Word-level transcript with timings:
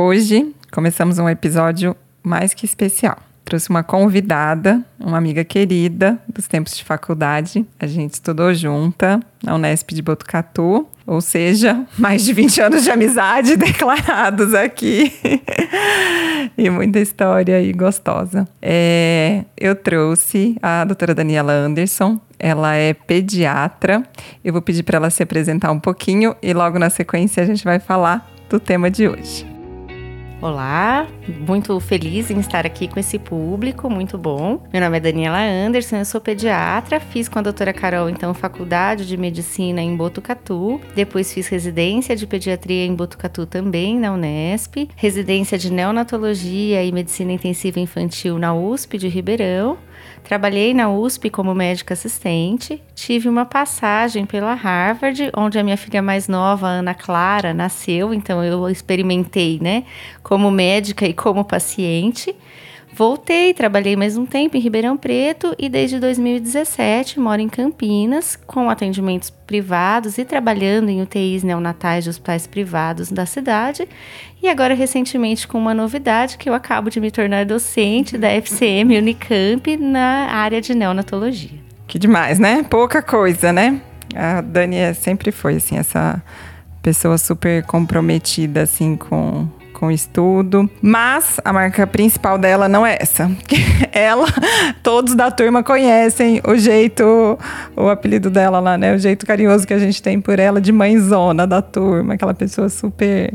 Hoje 0.00 0.54
começamos 0.70 1.18
um 1.18 1.28
episódio 1.28 1.96
mais 2.22 2.54
que 2.54 2.64
especial. 2.64 3.18
Trouxe 3.44 3.68
uma 3.68 3.82
convidada, 3.82 4.80
uma 4.96 5.18
amiga 5.18 5.42
querida 5.42 6.16
dos 6.32 6.46
tempos 6.46 6.76
de 6.76 6.84
faculdade. 6.84 7.66
A 7.80 7.86
gente 7.88 8.14
estudou 8.14 8.54
junta 8.54 9.18
na 9.42 9.56
Unesp 9.56 9.90
de 9.90 10.00
Botucatu, 10.00 10.86
ou 11.04 11.20
seja, 11.20 11.84
mais 11.98 12.24
de 12.24 12.32
20 12.32 12.60
anos 12.60 12.84
de 12.84 12.92
amizade 12.92 13.56
declarados 13.58 14.54
aqui. 14.54 15.12
e 16.56 16.70
muita 16.70 17.00
história 17.00 17.56
aí 17.56 17.72
gostosa. 17.72 18.46
É, 18.62 19.46
eu 19.56 19.74
trouxe 19.74 20.56
a 20.62 20.84
doutora 20.84 21.12
Daniela 21.12 21.52
Anderson, 21.52 22.20
ela 22.38 22.72
é 22.76 22.94
pediatra. 22.94 24.04
Eu 24.44 24.52
vou 24.52 24.62
pedir 24.62 24.84
para 24.84 24.98
ela 24.98 25.10
se 25.10 25.24
apresentar 25.24 25.72
um 25.72 25.80
pouquinho 25.80 26.36
e 26.40 26.54
logo 26.54 26.78
na 26.78 26.88
sequência 26.88 27.42
a 27.42 27.46
gente 27.46 27.64
vai 27.64 27.80
falar 27.80 28.30
do 28.48 28.60
tema 28.60 28.88
de 28.88 29.08
hoje. 29.08 29.57
Olá, 30.40 31.08
muito 31.48 31.80
feliz 31.80 32.30
em 32.30 32.38
estar 32.38 32.64
aqui 32.64 32.86
com 32.86 33.00
esse 33.00 33.18
público, 33.18 33.90
muito 33.90 34.16
bom. 34.16 34.62
Meu 34.72 34.80
nome 34.80 34.96
é 34.96 35.00
Daniela 35.00 35.40
Anderson, 35.40 35.96
eu 35.96 36.04
sou 36.04 36.20
pediatra, 36.20 37.00
fiz 37.00 37.28
com 37.28 37.40
a 37.40 37.42
doutora 37.42 37.72
Carol, 37.72 38.08
então, 38.08 38.32
faculdade 38.32 39.04
de 39.04 39.16
medicina 39.16 39.82
em 39.82 39.96
Botucatu, 39.96 40.80
depois 40.94 41.32
fiz 41.32 41.48
residência 41.48 42.14
de 42.14 42.24
pediatria 42.24 42.86
em 42.86 42.94
Botucatu 42.94 43.46
também, 43.46 43.98
na 43.98 44.12
Unesp, 44.12 44.88
residência 44.94 45.58
de 45.58 45.72
neonatologia 45.72 46.84
e 46.84 46.92
medicina 46.92 47.32
intensiva 47.32 47.80
infantil 47.80 48.38
na 48.38 48.54
USP 48.54 48.96
de 48.96 49.08
Ribeirão, 49.08 49.76
Trabalhei 50.24 50.74
na 50.74 50.90
USP 50.90 51.30
como 51.30 51.54
médica 51.54 51.94
assistente, 51.94 52.82
tive 52.94 53.28
uma 53.28 53.44
passagem 53.44 54.26
pela 54.26 54.54
Harvard, 54.54 55.30
onde 55.36 55.58
a 55.58 55.64
minha 55.64 55.76
filha 55.76 56.02
mais 56.02 56.28
nova, 56.28 56.66
Ana 56.66 56.94
Clara, 56.94 57.54
nasceu, 57.54 58.12
então 58.12 58.44
eu 58.44 58.68
experimentei, 58.68 59.58
né, 59.60 59.84
como 60.22 60.50
médica 60.50 61.06
e 61.06 61.14
como 61.14 61.44
paciente. 61.44 62.34
Voltei, 62.98 63.54
trabalhei 63.54 63.94
mais 63.94 64.16
um 64.16 64.26
tempo 64.26 64.56
em 64.56 64.60
Ribeirão 64.60 64.96
Preto 64.96 65.54
e 65.56 65.68
desde 65.68 66.00
2017 66.00 67.20
moro 67.20 67.40
em 67.40 67.48
Campinas, 67.48 68.34
com 68.34 68.68
atendimentos 68.68 69.30
privados 69.30 70.18
e 70.18 70.24
trabalhando 70.24 70.88
em 70.88 71.00
UTIs 71.00 71.44
neonatais 71.44 72.02
de 72.02 72.10
hospitais 72.10 72.48
privados 72.48 73.12
da 73.12 73.24
cidade. 73.24 73.88
E 74.42 74.48
agora, 74.48 74.74
recentemente, 74.74 75.46
com 75.46 75.58
uma 75.58 75.72
novidade, 75.72 76.36
que 76.36 76.50
eu 76.50 76.54
acabo 76.54 76.90
de 76.90 76.98
me 76.98 77.12
tornar 77.12 77.46
docente 77.46 78.18
da 78.18 78.30
FCM 78.30 78.98
Unicamp 78.98 79.76
na 79.76 80.32
área 80.32 80.60
de 80.60 80.74
neonatologia. 80.74 81.60
Que 81.86 82.00
demais, 82.00 82.40
né? 82.40 82.64
Pouca 82.64 83.00
coisa, 83.00 83.52
né? 83.52 83.80
A 84.12 84.40
Dani 84.40 84.74
é, 84.74 84.92
sempre 84.92 85.30
foi, 85.30 85.54
assim, 85.54 85.78
essa 85.78 86.20
pessoa 86.82 87.16
super 87.16 87.62
comprometida, 87.62 88.62
assim, 88.62 88.96
com 88.96 89.46
com 89.78 89.90
estudo. 89.90 90.68
Mas 90.82 91.40
a 91.44 91.52
marca 91.52 91.86
principal 91.86 92.36
dela 92.36 92.68
não 92.68 92.84
é 92.84 92.98
essa. 93.00 93.30
ela, 93.92 94.26
todos 94.82 95.14
da 95.14 95.30
turma 95.30 95.62
conhecem 95.62 96.40
o 96.46 96.56
jeito, 96.56 97.38
o 97.76 97.88
apelido 97.88 98.28
dela 98.28 98.58
lá, 98.60 98.76
né? 98.76 98.94
O 98.94 98.98
jeito 98.98 99.24
carinhoso 99.24 99.66
que 99.66 99.74
a 99.74 99.78
gente 99.78 100.02
tem 100.02 100.20
por 100.20 100.38
ela 100.38 100.60
de 100.60 100.72
mãezona 100.72 101.46
da 101.46 101.62
turma, 101.62 102.14
aquela 102.14 102.34
pessoa 102.34 102.68
super 102.68 103.32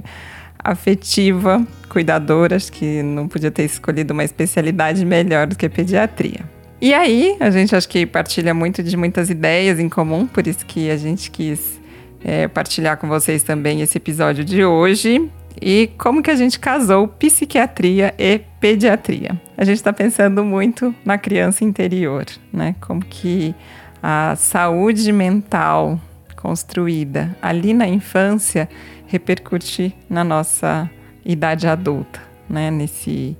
afetiva, 0.64 1.66
cuidadora, 1.90 2.56
acho 2.56 2.72
que 2.72 3.04
não 3.04 3.28
podia 3.28 3.52
ter 3.52 3.64
escolhido 3.64 4.14
uma 4.14 4.24
especialidade 4.24 5.06
melhor 5.06 5.48
do 5.48 5.56
que 5.56 5.68
pediatria. 5.68 6.42
E 6.82 6.94
aí, 6.94 7.38
a 7.40 7.50
gente 7.50 7.76
acho 7.76 7.88
que 7.88 8.06
partilha 8.06 8.54
muito 8.54 8.84
de 8.84 8.96
muitas 8.98 9.30
ideias 9.30 9.80
em 9.80 9.90
comum, 9.90 10.26
por 10.26 10.48
isso 10.48 10.66
que 10.66 10.90
a 10.90 10.98
gente 10.98 11.32
quis 11.32 11.80
é, 12.24 12.48
partilhar 12.48 12.98
com 12.98 13.08
vocês 13.08 13.44
também 13.44 13.82
esse 13.82 13.98
episódio 13.98 14.44
de 14.44 14.64
hoje 14.64 15.30
e 15.62 15.92
como 15.98 16.22
que 16.22 16.32
a 16.32 16.36
gente 16.36 16.59
casou 16.59 17.08
psiquiatria 17.08 18.14
e 18.18 18.40
pediatria. 18.59 19.40
A 19.58 19.64
gente 19.64 19.78
está 19.78 19.94
pensando 19.94 20.44
muito 20.44 20.94
na 21.06 21.18
criança 21.18 21.64
interior, 21.64 22.26
né? 22.52 22.76
Como 22.82 23.04
que 23.04 23.54
a 24.02 24.36
saúde 24.36 25.12
mental 25.12 26.00
construída 26.36 27.36
ali 27.41 27.74
na 27.74 27.88
infância 27.88 28.68
repercute 29.08 29.96
na 30.09 30.24
nossa 30.24 30.90
idade 31.25 31.68
adulta, 31.68 32.22
né? 32.50 32.70
Nesse 32.70 33.38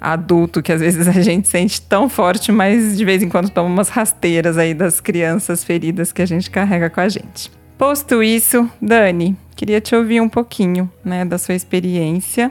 adulto 0.00 0.62
que 0.62 0.72
às 0.72 0.80
vezes 0.80 1.08
a 1.08 1.20
gente 1.20 1.48
sente 1.48 1.80
tão 1.82 2.08
forte, 2.08 2.52
mas 2.52 2.96
de 2.96 3.04
vez 3.04 3.22
em 3.22 3.28
quando 3.28 3.50
toma 3.50 3.68
umas 3.68 3.88
rasteiras 3.88 4.56
aí 4.56 4.72
das 4.72 5.00
crianças 5.00 5.64
feridas 5.64 6.12
que 6.12 6.22
a 6.22 6.26
gente 6.26 6.50
carrega 6.50 6.88
com 6.88 7.00
a 7.00 7.08
gente. 7.08 7.50
Posto 7.78 8.22
isso, 8.22 8.70
Dani, 8.80 9.36
queria 9.54 9.82
te 9.82 9.94
ouvir 9.94 10.22
um 10.22 10.30
pouquinho, 10.30 10.90
né, 11.04 11.26
da 11.26 11.36
sua 11.36 11.54
experiência. 11.54 12.50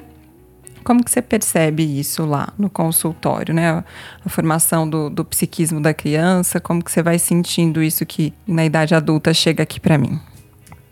Como 0.84 1.04
que 1.04 1.10
você 1.10 1.20
percebe 1.20 1.84
isso 1.84 2.26
lá 2.26 2.54
no 2.60 2.70
consultório, 2.70 3.52
né? 3.52 3.84
A, 4.24 4.30
formação 4.30 4.88
do, 4.88 5.10
do, 5.10 5.26
psiquismo 5.26 5.82
da 5.82 5.96
criança, 5.96 6.60
como 6.60 6.84
que 6.84 6.92
você 6.92 7.02
vai 7.02 7.18
sentindo 7.18 7.82
isso 7.82 8.06
que 8.06 8.32
na 8.46 8.64
idade 8.64 8.94
adulta 8.94 9.34
chega 9.34 9.64
aqui 9.64 9.80
para 9.80 9.98
mim? 9.98 10.20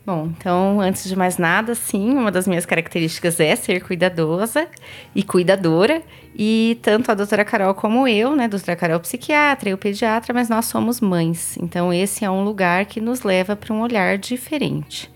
Bom, 0.05 0.29
então, 0.37 0.81
antes 0.81 1.07
de 1.07 1.15
mais 1.15 1.37
nada, 1.37 1.73
sim, 1.73 2.09
uma 2.11 2.29
das 2.29 2.45
minhas 2.45 2.65
características 2.65 3.39
é 3.39 3.55
ser 3.55 3.81
cuidadosa 3.81 4.67
e 5.15 5.23
cuidadora. 5.23 6.01
E 6.35 6.77
tanto 6.81 7.09
a 7.09 7.13
doutora 7.13 7.45
Carol 7.45 7.73
como 7.73 8.05
eu, 8.05 8.35
né? 8.35 8.49
Doutora 8.49 8.75
Carol 8.75 8.99
psiquiatra, 8.99 9.69
eu 9.69 9.77
pediatra, 9.77 10.33
mas 10.33 10.49
nós 10.49 10.65
somos 10.65 10.99
mães. 10.99 11.57
Então, 11.57 11.93
esse 11.93 12.25
é 12.25 12.29
um 12.29 12.43
lugar 12.43 12.85
que 12.85 12.99
nos 12.99 13.21
leva 13.21 13.55
para 13.55 13.73
um 13.73 13.81
olhar 13.81 14.17
diferente. 14.17 15.09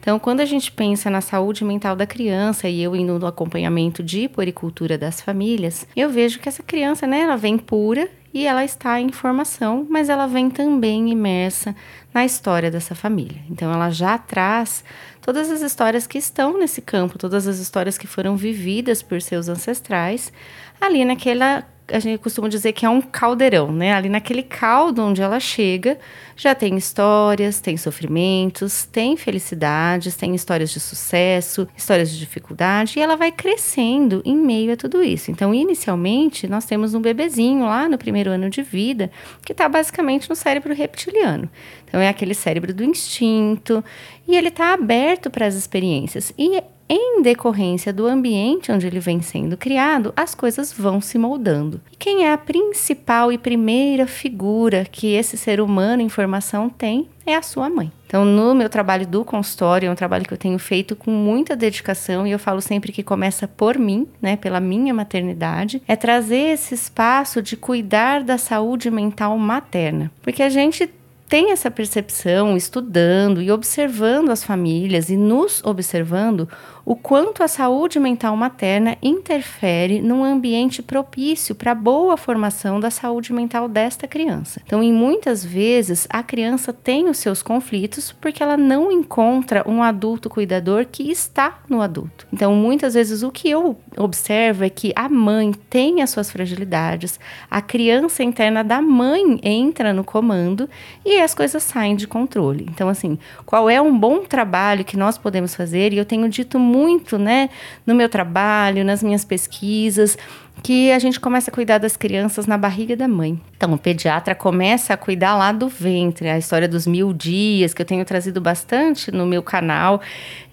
Então, 0.00 0.18
quando 0.18 0.40
a 0.40 0.46
gente 0.46 0.72
pensa 0.72 1.10
na 1.10 1.20
saúde 1.20 1.62
mental 1.62 1.94
da 1.94 2.06
criança 2.06 2.70
e 2.70 2.82
eu 2.82 2.96
indo 2.96 3.18
no 3.18 3.26
acompanhamento 3.26 4.02
de 4.02 4.28
puericultura 4.28 4.96
das 4.96 5.20
famílias, 5.20 5.86
eu 5.94 6.08
vejo 6.08 6.40
que 6.40 6.48
essa 6.48 6.62
criança, 6.62 7.06
né, 7.06 7.20
ela 7.20 7.36
vem 7.36 7.58
pura 7.58 8.08
e 8.32 8.46
ela 8.46 8.64
está 8.64 9.00
em 9.00 9.12
formação, 9.12 9.86
mas 9.88 10.08
ela 10.08 10.26
vem 10.26 10.50
também 10.50 11.10
imersa 11.10 11.74
na 12.12 12.24
história 12.24 12.70
dessa 12.70 12.94
família. 12.94 13.42
Então 13.50 13.72
ela 13.72 13.90
já 13.90 14.16
traz 14.16 14.84
todas 15.20 15.50
as 15.50 15.60
histórias 15.60 16.06
que 16.06 16.18
estão 16.18 16.58
nesse 16.58 16.80
campo, 16.80 17.18
todas 17.18 17.46
as 17.46 17.58
histórias 17.58 17.98
que 17.98 18.06
foram 18.06 18.36
vividas 18.36 19.02
por 19.02 19.20
seus 19.20 19.48
ancestrais, 19.48 20.32
ali 20.80 21.04
naquela 21.04 21.64
a 21.88 21.98
gente 21.98 22.18
costuma 22.20 22.48
dizer 22.48 22.72
que 22.72 22.86
é 22.86 22.88
um 22.88 23.00
caldeirão, 23.00 23.72
né? 23.72 23.92
Ali 23.92 24.08
naquele 24.08 24.42
caldo 24.42 25.02
onde 25.02 25.20
ela 25.20 25.38
chega, 25.40 25.98
já 26.36 26.54
tem 26.54 26.76
histórias, 26.76 27.60
tem 27.60 27.76
sofrimentos, 27.76 28.84
tem 28.84 29.16
felicidades, 29.16 30.16
tem 30.16 30.34
histórias 30.34 30.70
de 30.70 30.80
sucesso, 30.80 31.68
histórias 31.76 32.10
de 32.10 32.18
dificuldade, 32.18 32.98
e 32.98 33.02
ela 33.02 33.16
vai 33.16 33.30
crescendo 33.30 34.22
em 34.24 34.36
meio 34.36 34.72
a 34.72 34.76
tudo 34.76 35.02
isso. 35.02 35.30
Então, 35.30 35.54
inicialmente, 35.54 36.46
nós 36.46 36.64
temos 36.64 36.94
um 36.94 37.00
bebezinho 37.00 37.64
lá 37.64 37.88
no 37.88 37.98
primeiro 37.98 38.30
ano 38.30 38.48
de 38.48 38.62
vida, 38.62 39.10
que 39.44 39.52
está 39.52 39.68
basicamente 39.68 40.28
no 40.28 40.36
cérebro 40.36 40.74
reptiliano. 40.74 41.50
Então, 41.86 42.00
é 42.00 42.08
aquele 42.08 42.34
cérebro 42.34 42.72
do 42.72 42.84
instinto, 42.84 43.84
e 44.26 44.36
ele 44.36 44.48
está 44.48 44.72
aberto 44.72 45.30
para 45.30 45.46
as 45.46 45.54
experiências. 45.54 46.32
E 46.38 46.62
em 46.94 47.22
decorrência 47.22 47.90
do 47.90 48.06
ambiente 48.06 48.70
onde 48.70 48.86
ele 48.86 49.00
vem 49.00 49.22
sendo 49.22 49.56
criado, 49.56 50.12
as 50.14 50.34
coisas 50.34 50.70
vão 50.70 51.00
se 51.00 51.16
moldando. 51.16 51.80
E 51.90 51.96
quem 51.96 52.26
é 52.26 52.32
a 52.34 52.36
principal 52.36 53.32
e 53.32 53.38
primeira 53.38 54.06
figura 54.06 54.84
que 54.84 55.14
esse 55.14 55.38
ser 55.38 55.58
humano 55.58 56.02
em 56.02 56.10
formação 56.10 56.68
tem 56.68 57.08
é 57.24 57.34
a 57.34 57.40
sua 57.40 57.70
mãe. 57.70 57.90
Então, 58.06 58.26
no 58.26 58.54
meu 58.54 58.68
trabalho 58.68 59.06
do 59.06 59.24
consultório, 59.24 59.86
é 59.86 59.90
um 59.90 59.94
trabalho 59.94 60.26
que 60.26 60.34
eu 60.34 60.38
tenho 60.38 60.58
feito 60.58 60.94
com 60.94 61.10
muita 61.10 61.56
dedicação 61.56 62.26
e 62.26 62.30
eu 62.30 62.38
falo 62.38 62.60
sempre 62.60 62.92
que 62.92 63.02
começa 63.02 63.48
por 63.48 63.78
mim, 63.78 64.06
né, 64.20 64.36
pela 64.36 64.60
minha 64.60 64.92
maternidade, 64.92 65.82
é 65.88 65.96
trazer 65.96 66.52
esse 66.52 66.74
espaço 66.74 67.40
de 67.40 67.56
cuidar 67.56 68.22
da 68.22 68.36
saúde 68.36 68.90
mental 68.90 69.38
materna. 69.38 70.10
Porque 70.20 70.42
a 70.42 70.50
gente 70.50 70.90
tem 71.32 71.50
essa 71.50 71.70
percepção 71.70 72.58
estudando 72.58 73.40
e 73.40 73.50
observando 73.50 74.28
as 74.28 74.44
famílias 74.44 75.08
e 75.08 75.16
nos 75.16 75.64
observando 75.64 76.46
o 76.84 76.94
quanto 76.94 77.42
a 77.42 77.48
saúde 77.48 77.98
mental 77.98 78.36
materna 78.36 78.98
interfere 79.00 80.02
num 80.02 80.24
ambiente 80.24 80.82
propício 80.82 81.54
para 81.54 81.74
boa 81.74 82.18
formação 82.18 82.78
da 82.78 82.90
saúde 82.90 83.32
mental 83.32 83.68
desta 83.68 84.06
criança. 84.06 84.60
Então, 84.66 84.82
em 84.82 84.92
muitas 84.92 85.42
vezes, 85.44 86.06
a 86.10 86.22
criança 86.22 86.72
tem 86.72 87.08
os 87.08 87.18
seus 87.18 87.42
conflitos 87.42 88.12
porque 88.12 88.42
ela 88.42 88.56
não 88.56 88.90
encontra 88.90 89.64
um 89.66 89.82
adulto 89.82 90.28
cuidador 90.28 90.86
que 90.90 91.10
está 91.10 91.60
no 91.68 91.80
adulto. 91.80 92.26
Então, 92.32 92.54
muitas 92.54 92.92
vezes, 92.92 93.22
o 93.22 93.30
que 93.30 93.48
eu 93.48 93.78
observo 93.96 94.64
é 94.64 94.68
que 94.68 94.92
a 94.94 95.08
mãe 95.08 95.52
tem 95.70 96.02
as 96.02 96.10
suas 96.10 96.30
fragilidades, 96.30 97.18
a 97.50 97.62
criança 97.62 98.22
interna 98.22 98.62
da 98.62 98.82
mãe 98.82 99.40
entra 99.42 99.94
no 99.94 100.04
comando 100.04 100.68
e 101.04 101.21
as 101.22 101.34
coisas 101.34 101.62
saem 101.62 101.96
de 101.96 102.06
controle. 102.06 102.66
Então, 102.70 102.88
assim, 102.88 103.18
qual 103.46 103.70
é 103.70 103.80
um 103.80 103.96
bom 103.96 104.24
trabalho 104.24 104.84
que 104.84 104.96
nós 104.96 105.16
podemos 105.16 105.54
fazer? 105.54 105.92
E 105.92 105.98
eu 105.98 106.04
tenho 106.04 106.28
dito 106.28 106.58
muito, 106.58 107.18
né, 107.18 107.48
no 107.86 107.94
meu 107.94 108.08
trabalho, 108.08 108.84
nas 108.84 109.02
minhas 109.02 109.24
pesquisas, 109.24 110.18
que 110.62 110.92
a 110.92 110.98
gente 110.98 111.18
começa 111.18 111.50
a 111.50 111.54
cuidar 111.54 111.78
das 111.78 111.96
crianças 111.96 112.46
na 112.46 112.58
barriga 112.58 112.96
da 112.96 113.08
mãe. 113.08 113.40
Então, 113.56 113.72
o 113.72 113.78
pediatra 113.78 114.34
começa 114.34 114.94
a 114.94 114.96
cuidar 114.96 115.34
lá 115.36 115.50
do 115.50 115.68
ventre, 115.68 116.28
a 116.28 116.38
história 116.38 116.68
dos 116.68 116.86
mil 116.86 117.12
dias, 117.12 117.72
que 117.72 117.80
eu 117.80 117.86
tenho 117.86 118.04
trazido 118.04 118.40
bastante 118.40 119.10
no 119.10 119.26
meu 119.26 119.42
canal. 119.42 120.00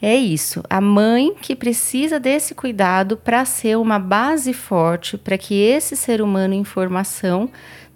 É 0.02 0.16
isso. 0.16 0.64
A 0.70 0.80
mãe 0.80 1.34
que 1.42 1.56
precisa 1.56 2.20
desse 2.20 2.56
cuidado 2.56 3.18
para 3.18 3.44
ser 3.46 3.78
uma 3.78 4.00
base 4.00 4.54
forte 4.54 5.18
para 5.18 5.38
que 5.38 5.54
esse 5.54 5.96
ser 5.96 6.22
humano 6.22 6.54
em 6.54 6.64
formação 6.64 7.50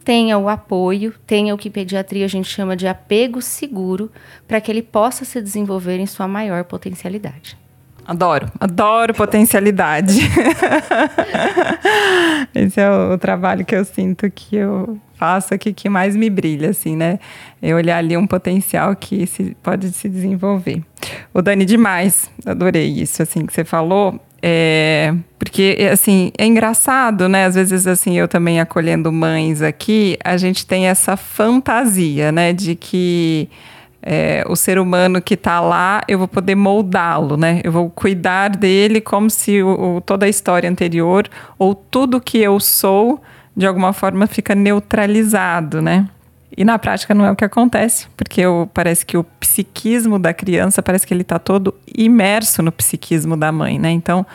tenha 0.03 0.37
o 0.37 0.49
apoio, 0.49 1.13
tenha 1.25 1.53
o 1.53 1.57
que 1.57 1.69
pediatria 1.69 2.25
a 2.25 2.29
gente 2.29 2.49
chama 2.49 2.75
de 2.75 2.87
apego 2.87 3.41
seguro, 3.41 4.11
para 4.47 4.59
que 4.59 4.71
ele 4.71 4.81
possa 4.81 5.25
se 5.25 5.41
desenvolver 5.41 5.99
em 5.99 6.05
sua 6.05 6.27
maior 6.27 6.63
potencialidade. 6.65 7.57
Adoro, 8.05 8.51
adoro 8.59 9.13
potencialidade. 9.13 10.19
Esse 12.53 12.81
é 12.81 12.89
o, 12.89 13.13
o, 13.13 13.17
trabalho 13.17 13.63
que 13.63 13.73
eu 13.73 13.85
sinto 13.85 14.29
que 14.29 14.57
eu 14.57 14.99
faço 15.15 15.53
aqui 15.53 15.71
que 15.71 15.87
mais 15.87 16.13
me 16.13 16.29
brilha, 16.29 16.71
assim, 16.71 16.97
né? 16.97 17.17
Eu 17.61 17.77
olhar 17.77 17.97
ali 17.97 18.17
um 18.17 18.27
potencial 18.27 18.93
que 18.93 19.25
se, 19.25 19.55
pode 19.63 19.89
se 19.93 20.09
desenvolver. 20.09 20.83
O 21.33 21.41
Dani, 21.41 21.63
demais, 21.63 22.29
adorei 22.45 22.87
isso, 22.87 23.23
assim, 23.23 23.45
que 23.45 23.53
você 23.53 23.63
falou. 23.63 24.19
É, 24.41 25.15
porque, 25.53 25.87
assim, 25.91 26.31
é 26.35 26.47
engraçado, 26.47 27.29
né? 27.29 27.45
Às 27.45 27.53
vezes, 27.53 27.85
assim, 27.85 28.17
eu 28.17 28.27
também 28.27 28.59
acolhendo 28.59 29.11
mães 29.11 29.61
aqui, 29.61 30.17
a 30.23 30.35
gente 30.35 30.65
tem 30.65 30.87
essa 30.87 31.15
fantasia, 31.15 32.31
né? 32.31 32.51
De 32.51 32.73
que 32.73 33.47
é, 34.01 34.43
o 34.47 34.55
ser 34.55 34.79
humano 34.79 35.21
que 35.21 35.35
está 35.35 35.59
lá, 35.59 36.01
eu 36.07 36.17
vou 36.17 36.27
poder 36.27 36.55
moldá-lo, 36.55 37.37
né? 37.37 37.61
Eu 37.63 37.71
vou 37.71 37.87
cuidar 37.87 38.49
dele 38.49 38.99
como 38.99 39.29
se 39.29 39.61
o, 39.61 39.97
o, 39.97 40.01
toda 40.01 40.25
a 40.25 40.29
história 40.29 40.67
anterior 40.67 41.29
ou 41.59 41.75
tudo 41.75 42.19
que 42.19 42.39
eu 42.39 42.59
sou, 42.59 43.21
de 43.55 43.67
alguma 43.67 43.93
forma, 43.93 44.25
fica 44.25 44.55
neutralizado, 44.55 45.83
né? 45.83 46.07
E 46.57 46.65
na 46.65 46.79
prática 46.79 47.13
não 47.13 47.25
é 47.25 47.31
o 47.31 47.35
que 47.35 47.45
acontece, 47.45 48.07
porque 48.17 48.41
eu, 48.41 48.67
parece 48.73 49.05
que 49.05 49.15
o 49.15 49.23
psiquismo 49.23 50.17
da 50.17 50.33
criança 50.33 50.81
parece 50.81 51.05
que 51.05 51.13
ele 51.13 51.21
está 51.21 51.37
todo 51.37 51.75
imerso 51.95 52.63
no 52.63 52.71
psiquismo 52.71 53.37
da 53.37 53.51
mãe, 53.51 53.77
né? 53.77 53.91
Então, 53.91 54.25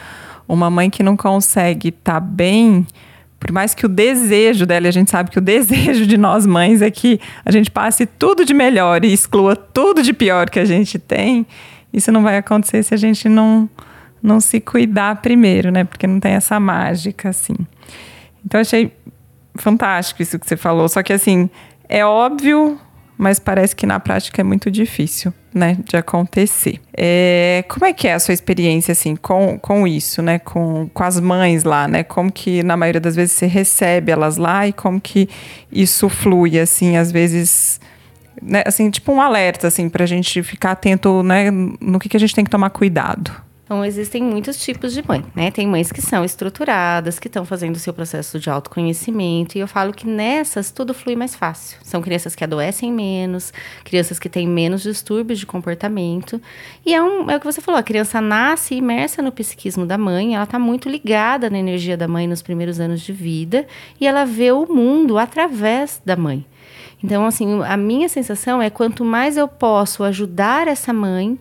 uma 0.48 0.70
mãe 0.70 0.88
que 0.88 1.02
não 1.02 1.16
consegue 1.16 1.88
estar 1.88 2.14
tá 2.14 2.20
bem, 2.20 2.86
por 3.38 3.52
mais 3.52 3.74
que 3.74 3.84
o 3.84 3.88
desejo 3.88 4.64
dela, 4.64 4.86
e 4.86 4.88
a 4.88 4.92
gente 4.92 5.10
sabe 5.10 5.30
que 5.30 5.38
o 5.38 5.42
desejo 5.42 6.06
de 6.06 6.16
nós 6.16 6.46
mães 6.46 6.80
é 6.82 6.90
que 6.90 7.20
a 7.44 7.52
gente 7.52 7.70
passe 7.70 8.06
tudo 8.06 8.44
de 8.44 8.54
melhor 8.54 9.04
e 9.04 9.12
exclua 9.12 9.54
tudo 9.54 10.02
de 10.02 10.12
pior 10.12 10.48
que 10.48 10.58
a 10.58 10.64
gente 10.64 10.98
tem, 10.98 11.46
isso 11.92 12.10
não 12.10 12.22
vai 12.22 12.38
acontecer 12.38 12.82
se 12.82 12.94
a 12.94 12.96
gente 12.96 13.28
não, 13.28 13.68
não 14.22 14.40
se 14.40 14.60
cuidar 14.60 15.16
primeiro, 15.22 15.70
né? 15.70 15.84
Porque 15.84 16.06
não 16.06 16.20
tem 16.20 16.32
essa 16.32 16.58
mágica, 16.60 17.28
assim. 17.30 17.54
Então, 18.44 18.60
achei 18.60 18.92
fantástico 19.54 20.22
isso 20.22 20.38
que 20.38 20.46
você 20.46 20.56
falou. 20.56 20.88
Só 20.88 21.02
que, 21.02 21.12
assim, 21.12 21.48
é 21.88 22.04
óbvio, 22.04 22.78
mas 23.18 23.40
parece 23.40 23.74
que 23.74 23.84
na 23.84 23.98
prática 23.98 24.40
é 24.40 24.44
muito 24.44 24.70
difícil, 24.70 25.34
né, 25.52 25.76
de 25.84 25.96
acontecer. 25.96 26.80
É, 26.96 27.64
como 27.68 27.84
é 27.84 27.92
que 27.92 28.06
é 28.06 28.14
a 28.14 28.20
sua 28.20 28.32
experiência, 28.32 28.92
assim, 28.92 29.16
com, 29.16 29.58
com 29.58 29.86
isso, 29.88 30.22
né, 30.22 30.38
com, 30.38 30.88
com 30.94 31.02
as 31.02 31.18
mães 31.18 31.64
lá, 31.64 31.88
né, 31.88 32.04
como 32.04 32.30
que 32.30 32.62
na 32.62 32.76
maioria 32.76 33.00
das 33.00 33.16
vezes 33.16 33.32
você 33.32 33.46
recebe 33.46 34.12
elas 34.12 34.36
lá 34.36 34.68
e 34.68 34.72
como 34.72 35.00
que 35.00 35.28
isso 35.70 36.08
flui, 36.08 36.58
assim, 36.58 36.96
às 36.96 37.10
vezes... 37.10 37.80
Né, 38.40 38.62
assim, 38.64 38.88
tipo 38.88 39.10
um 39.10 39.20
alerta, 39.20 39.66
assim, 39.66 39.90
a 39.92 40.06
gente 40.06 40.44
ficar 40.44 40.70
atento, 40.70 41.24
né, 41.24 41.50
no 41.50 41.98
que, 41.98 42.08
que 42.08 42.16
a 42.16 42.20
gente 42.20 42.32
tem 42.32 42.44
que 42.44 42.50
tomar 42.50 42.70
cuidado. 42.70 43.47
Então, 43.68 43.84
existem 43.84 44.22
muitos 44.22 44.56
tipos 44.56 44.94
de 44.94 45.06
mãe, 45.06 45.22
né? 45.36 45.50
Tem 45.50 45.66
mães 45.66 45.92
que 45.92 46.00
são 46.00 46.24
estruturadas, 46.24 47.18
que 47.18 47.26
estão 47.26 47.44
fazendo 47.44 47.76
o 47.76 47.78
seu 47.78 47.92
processo 47.92 48.40
de 48.40 48.48
autoconhecimento, 48.48 49.58
e 49.58 49.60
eu 49.60 49.68
falo 49.68 49.92
que 49.92 50.06
nessas 50.06 50.70
tudo 50.70 50.94
flui 50.94 51.14
mais 51.14 51.34
fácil. 51.34 51.78
São 51.82 52.00
crianças 52.00 52.34
que 52.34 52.42
adoecem 52.42 52.90
menos, 52.90 53.52
crianças 53.84 54.18
que 54.18 54.30
têm 54.30 54.48
menos 54.48 54.82
distúrbios 54.82 55.38
de 55.38 55.44
comportamento. 55.44 56.40
E 56.86 56.94
é, 56.94 57.02
um, 57.02 57.30
é 57.30 57.36
o 57.36 57.40
que 57.40 57.44
você 57.44 57.60
falou, 57.60 57.78
a 57.78 57.82
criança 57.82 58.22
nasce 58.22 58.74
imersa 58.74 59.20
no 59.20 59.30
psiquismo 59.30 59.84
da 59.84 59.98
mãe, 59.98 60.34
ela 60.34 60.44
está 60.44 60.58
muito 60.58 60.88
ligada 60.88 61.50
na 61.50 61.58
energia 61.58 61.94
da 61.94 62.08
mãe 62.08 62.26
nos 62.26 62.40
primeiros 62.40 62.80
anos 62.80 63.02
de 63.02 63.12
vida, 63.12 63.66
e 64.00 64.06
ela 64.06 64.24
vê 64.24 64.50
o 64.50 64.64
mundo 64.64 65.18
através 65.18 66.00
da 66.02 66.16
mãe. 66.16 66.42
Então, 67.04 67.26
assim, 67.26 67.62
a 67.62 67.76
minha 67.76 68.08
sensação 68.08 68.62
é 68.62 68.70
quanto 68.70 69.04
mais 69.04 69.36
eu 69.36 69.46
posso 69.46 70.02
ajudar 70.02 70.66
essa 70.66 70.90
mãe, 70.90 71.38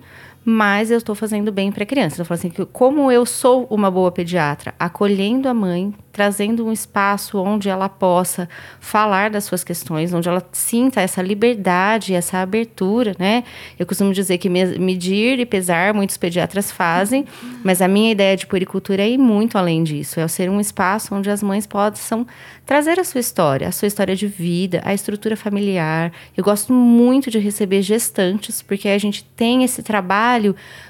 mas 0.49 0.89
eu 0.89 0.97
estou 0.97 1.13
fazendo 1.13 1.51
bem 1.51 1.73
para 1.73 1.83
a 1.83 1.85
criança. 1.85 2.21
Eu 2.21 2.25
falo 2.25 2.39
assim, 2.39 2.49
que 2.49 2.65
como 2.67 3.11
eu 3.11 3.25
sou 3.25 3.67
uma 3.69 3.91
boa 3.91 4.09
pediatra, 4.13 4.73
acolhendo 4.79 5.49
a 5.49 5.53
mãe, 5.53 5.93
trazendo 6.13 6.65
um 6.65 6.71
espaço 6.71 7.37
onde 7.37 7.67
ela 7.67 7.89
possa 7.89 8.47
falar 8.79 9.29
das 9.29 9.43
suas 9.43 9.61
questões, 9.61 10.13
onde 10.13 10.29
ela 10.29 10.41
sinta 10.53 11.01
essa 11.01 11.21
liberdade, 11.21 12.13
essa 12.13 12.37
abertura, 12.37 13.13
né? 13.19 13.43
Eu 13.77 13.85
costumo 13.85 14.13
dizer 14.13 14.37
que 14.37 14.47
medir 14.47 15.37
e 15.37 15.45
pesar 15.45 15.93
muitos 15.93 16.15
pediatras 16.15 16.71
fazem, 16.71 17.25
mas 17.61 17.81
a 17.81 17.87
minha 17.87 18.13
ideia 18.13 18.37
de 18.37 18.47
puericultura 18.47 19.03
é 19.03 19.09
ir 19.09 19.17
muito 19.17 19.57
além 19.57 19.83
disso, 19.83 20.17
é 20.17 20.27
ser 20.29 20.49
um 20.49 20.61
espaço 20.61 21.13
onde 21.13 21.29
as 21.29 21.43
mães 21.43 21.67
possam 21.67 22.25
trazer 22.65 22.99
a 22.99 23.03
sua 23.03 23.19
história, 23.19 23.67
a 23.67 23.71
sua 23.71 23.87
história 23.87 24.15
de 24.15 24.27
vida, 24.27 24.81
a 24.85 24.93
estrutura 24.93 25.35
familiar. 25.35 26.11
Eu 26.35 26.43
gosto 26.43 26.71
muito 26.71 27.29
de 27.29 27.37
receber 27.37 27.81
gestantes, 27.81 28.61
porque 28.61 28.87
a 28.87 28.97
gente 28.97 29.23
tem 29.23 29.63
esse 29.63 29.83
trabalho 29.83 30.36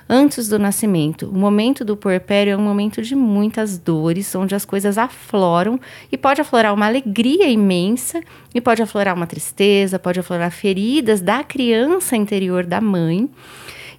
antes 0.09 0.47
do 0.47 0.57
nascimento. 0.57 1.29
O 1.29 1.37
momento 1.37 1.85
do 1.85 1.95
puerpério 1.95 2.53
é 2.53 2.57
um 2.57 2.61
momento 2.61 3.01
de 3.01 3.15
muitas 3.15 3.77
dores, 3.77 4.33
onde 4.35 4.55
as 4.55 4.65
coisas 4.65 4.97
afloram 4.97 5.79
e 6.11 6.17
pode 6.17 6.41
aflorar 6.41 6.73
uma 6.73 6.85
alegria 6.85 7.47
imensa 7.49 8.21
e 8.53 8.61
pode 8.61 8.81
aflorar 8.81 9.15
uma 9.15 9.27
tristeza, 9.27 9.99
pode 9.99 10.19
aflorar 10.19 10.51
feridas 10.51 11.21
da 11.21 11.43
criança 11.43 12.15
interior 12.15 12.65
da 12.65 12.81
mãe. 12.81 13.29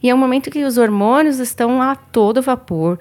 E 0.02 0.08
é 0.08 0.14
um 0.14 0.18
momento 0.18 0.50
que 0.50 0.64
os 0.64 0.78
hormônios 0.78 1.38
estão 1.38 1.82
a 1.82 1.96
todo 1.96 2.40
vapor. 2.40 2.98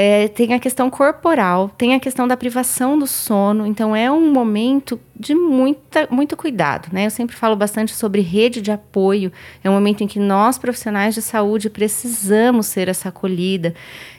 É, 0.00 0.28
tem 0.28 0.54
a 0.54 0.60
questão 0.60 0.88
corporal, 0.88 1.70
tem 1.70 1.92
a 1.92 1.98
questão 1.98 2.28
da 2.28 2.36
privação 2.36 2.96
do 2.96 3.04
sono. 3.04 3.66
Então, 3.66 3.96
é 3.96 4.08
um 4.08 4.32
momento 4.32 5.00
de 5.18 5.34
muita, 5.34 6.06
muito 6.08 6.36
cuidado, 6.36 6.88
né? 6.92 7.06
Eu 7.06 7.10
sempre 7.10 7.34
falo 7.34 7.56
bastante 7.56 7.92
sobre 7.92 8.20
rede 8.20 8.62
de 8.62 8.70
apoio. 8.70 9.32
É 9.64 9.68
um 9.68 9.72
momento 9.72 10.04
em 10.04 10.06
que 10.06 10.20
nós, 10.20 10.56
profissionais 10.56 11.16
de 11.16 11.20
saúde, 11.20 11.68
precisamos 11.68 12.66
ser 12.66 12.86
essa 12.86 13.08
acolhida. 13.08 13.74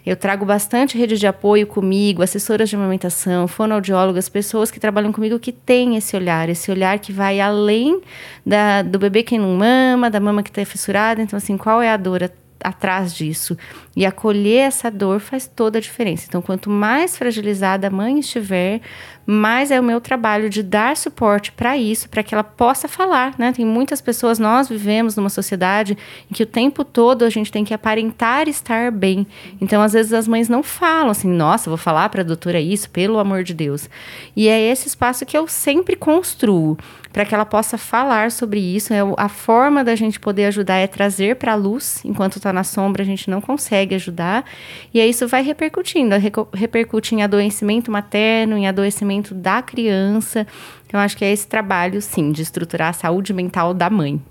Eu 0.06 0.18
trago 0.18 0.46
bastante 0.46 0.98
rede 0.98 1.18
de 1.18 1.26
apoio 1.26 1.66
comigo, 1.66 2.22
assessoras 2.22 2.68
de 2.68 2.76
amamentação, 2.76 3.48
fonoaudiólogas, 3.48 4.28
pessoas 4.28 4.70
que 4.70 4.82
trabalham 4.82 5.14
comigo 5.14 5.40
que 5.40 5.54
têm 5.54 5.96
esse 5.96 6.14
olhar, 6.14 6.50
esse 6.50 6.70
olhar 6.70 7.00
que 7.00 7.14
vai 7.14 7.40
além 7.40 8.02
da, 8.46 8.82
do 8.82 9.00
bebê 9.00 9.24
que 9.24 9.38
não 9.38 9.56
mama, 9.56 10.10
da 10.10 10.20
mama 10.20 10.44
que 10.44 10.50
está 10.50 10.66
fissurada. 10.66 11.22
Então, 11.22 11.38
assim, 11.38 11.56
qual 11.56 11.82
é 11.82 11.90
a 11.90 11.96
dor? 11.96 12.30
Atrás 12.64 13.14
disso. 13.14 13.58
E 13.96 14.06
acolher 14.06 14.68
essa 14.68 14.90
dor 14.90 15.20
faz 15.20 15.48
toda 15.48 15.78
a 15.78 15.82
diferença. 15.82 16.26
Então, 16.28 16.42
quanto 16.42 16.70
mais 16.70 17.18
fragilizada 17.18 17.88
a 17.88 17.90
mãe 17.90 18.20
estiver, 18.20 18.82
mais 19.26 19.70
é 19.70 19.80
o 19.80 19.84
meu 19.84 20.02
trabalho 20.02 20.50
de 20.50 20.64
dar 20.64 20.98
suporte 20.98 21.52
para 21.52 21.78
isso, 21.78 22.10
para 22.10 22.24
que 22.24 22.34
ela 22.34 22.44
possa 22.44 22.88
falar, 22.88 23.36
né? 23.38 23.52
Tem 23.52 23.64
muitas 23.64 24.02
pessoas, 24.02 24.40
nós 24.40 24.68
vivemos 24.68 25.16
numa 25.16 25.30
sociedade 25.30 25.96
em 26.32 26.34
que 26.34 26.42
o 26.42 26.48
tempo 26.48 26.84
todo 26.84 27.24
a 27.24 27.30
gente 27.30 27.52
tem 27.52 27.64
que 27.64 27.72
aparentar 27.72 28.48
estar 28.48 28.92
bem. 28.92 29.28
Então, 29.62 29.84
às 29.84 29.94
vezes 29.94 30.14
as 30.14 30.28
mães 30.28 30.50
não 30.50 30.64
falam 30.64 31.12
assim: 31.12 31.30
"Nossa, 31.30 31.70
vou 31.70 31.78
falar 31.78 32.10
para 32.10 32.22
a 32.22 32.26
doutora 32.26 32.60
isso, 32.60 32.90
pelo 32.90 33.20
amor 33.20 33.44
de 33.44 33.54
Deus". 33.54 33.88
E 34.36 34.48
é 34.48 34.60
esse 34.60 34.88
espaço 34.88 35.26
que 35.28 35.38
eu 35.38 35.48
sempre 35.48 35.96
construo 35.96 36.76
para 37.12 37.26
que 37.26 37.34
ela 37.34 37.46
possa 37.46 37.78
falar 37.78 38.32
sobre 38.32 38.60
isso. 38.60 38.94
É 38.94 39.00
a 39.18 39.30
forma 39.30 39.84
da 39.84 39.96
gente 39.96 40.20
poder 40.20 40.46
ajudar 40.46 40.78
é 40.78 40.88
trazer 40.88 41.36
para 41.36 41.54
a 41.54 41.56
luz, 41.56 42.02
enquanto 42.06 42.38
está 42.38 42.49
na 42.54 42.64
sombra 42.64 43.04
a 43.04 43.06
gente 43.06 43.30
não 43.30 43.42
consegue 43.42 43.96
ajudar. 43.96 44.46
E 44.94 45.00
aí 45.00 45.10
isso 45.10 45.28
vai 45.28 45.42
repercutindo, 45.42 46.16
repercute 46.54 47.16
em 47.16 47.24
adoecimento 47.24 47.92
materno, 47.92 48.58
em 48.58 48.68
adoecimento 48.68 49.34
da 49.34 49.62
criança. 49.62 50.46
Então 50.88 51.00
acho 51.00 51.16
que 51.18 51.26
é 51.26 51.32
esse 51.32 51.48
trabalho, 51.48 52.02
sim, 52.02 52.32
de 52.32 52.42
estruturar 52.42 52.90
a 52.90 52.94
saúde 52.94 53.34
mental 53.34 53.74
da 53.74 53.90
mãe. 53.90 54.22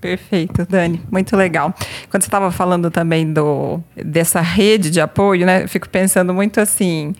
Perfeito, 0.00 0.64
Dani, 0.64 1.02
muito 1.10 1.36
legal. 1.36 1.74
Quando 2.08 2.22
você 2.22 2.28
estava 2.28 2.50
falando 2.50 2.90
também 2.90 3.30
do, 3.30 3.80
dessa 3.94 4.40
rede 4.40 4.90
de 4.90 5.00
apoio, 5.00 5.44
né? 5.44 5.64
Eu 5.64 5.68
fico 5.68 5.88
pensando 5.88 6.32
muito 6.32 6.58
assim 6.58 7.14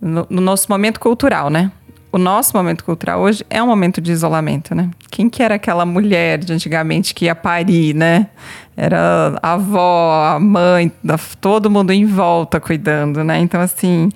no, 0.00 0.26
no 0.28 0.40
nosso 0.40 0.66
momento 0.68 0.98
cultural, 0.98 1.48
né? 1.48 1.70
O 2.16 2.18
nosso 2.18 2.56
momento 2.56 2.82
cultural 2.82 3.20
hoje 3.20 3.44
é 3.50 3.62
um 3.62 3.66
momento 3.66 4.00
de 4.00 4.10
isolamento, 4.10 4.74
né? 4.74 4.90
Quem 5.10 5.28
que 5.28 5.42
era 5.42 5.56
aquela 5.56 5.84
mulher 5.84 6.38
de 6.38 6.52
antigamente 6.52 7.14
que 7.14 7.26
ia 7.26 7.34
parir, 7.34 7.94
né? 7.94 8.28
Era 8.76 9.38
a 9.42 9.52
avó, 9.52 10.34
a 10.34 10.40
mãe, 10.40 10.90
todo 11.40 11.70
mundo 11.70 11.92
em 11.92 12.06
volta 12.06 12.58
cuidando, 12.58 13.22
né? 13.22 13.38
Então, 13.38 13.60
assim, 13.60 14.08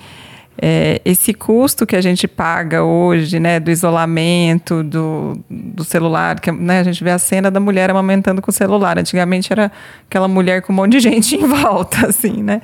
é, 0.60 1.00
esse 1.04 1.34
custo 1.34 1.86
que 1.86 1.94
a 1.94 2.00
gente 2.00 2.26
paga 2.26 2.82
hoje, 2.82 3.38
né, 3.38 3.60
do 3.60 3.70
isolamento, 3.70 4.82
do, 4.82 5.38
do 5.48 5.84
celular, 5.84 6.40
que 6.40 6.50
né, 6.50 6.80
a 6.80 6.82
gente 6.82 7.04
vê 7.04 7.10
a 7.10 7.18
cena 7.18 7.50
da 7.50 7.60
mulher 7.60 7.90
amamentando 7.90 8.40
com 8.40 8.50
o 8.50 8.54
celular. 8.54 8.98
Antigamente 8.98 9.52
era 9.52 9.70
aquela 10.08 10.28
mulher 10.28 10.62
com 10.62 10.72
um 10.72 10.76
monte 10.76 10.92
de 10.92 11.00
gente 11.00 11.36
em 11.36 11.46
volta, 11.46 12.06
assim, 12.06 12.42
né? 12.42 12.62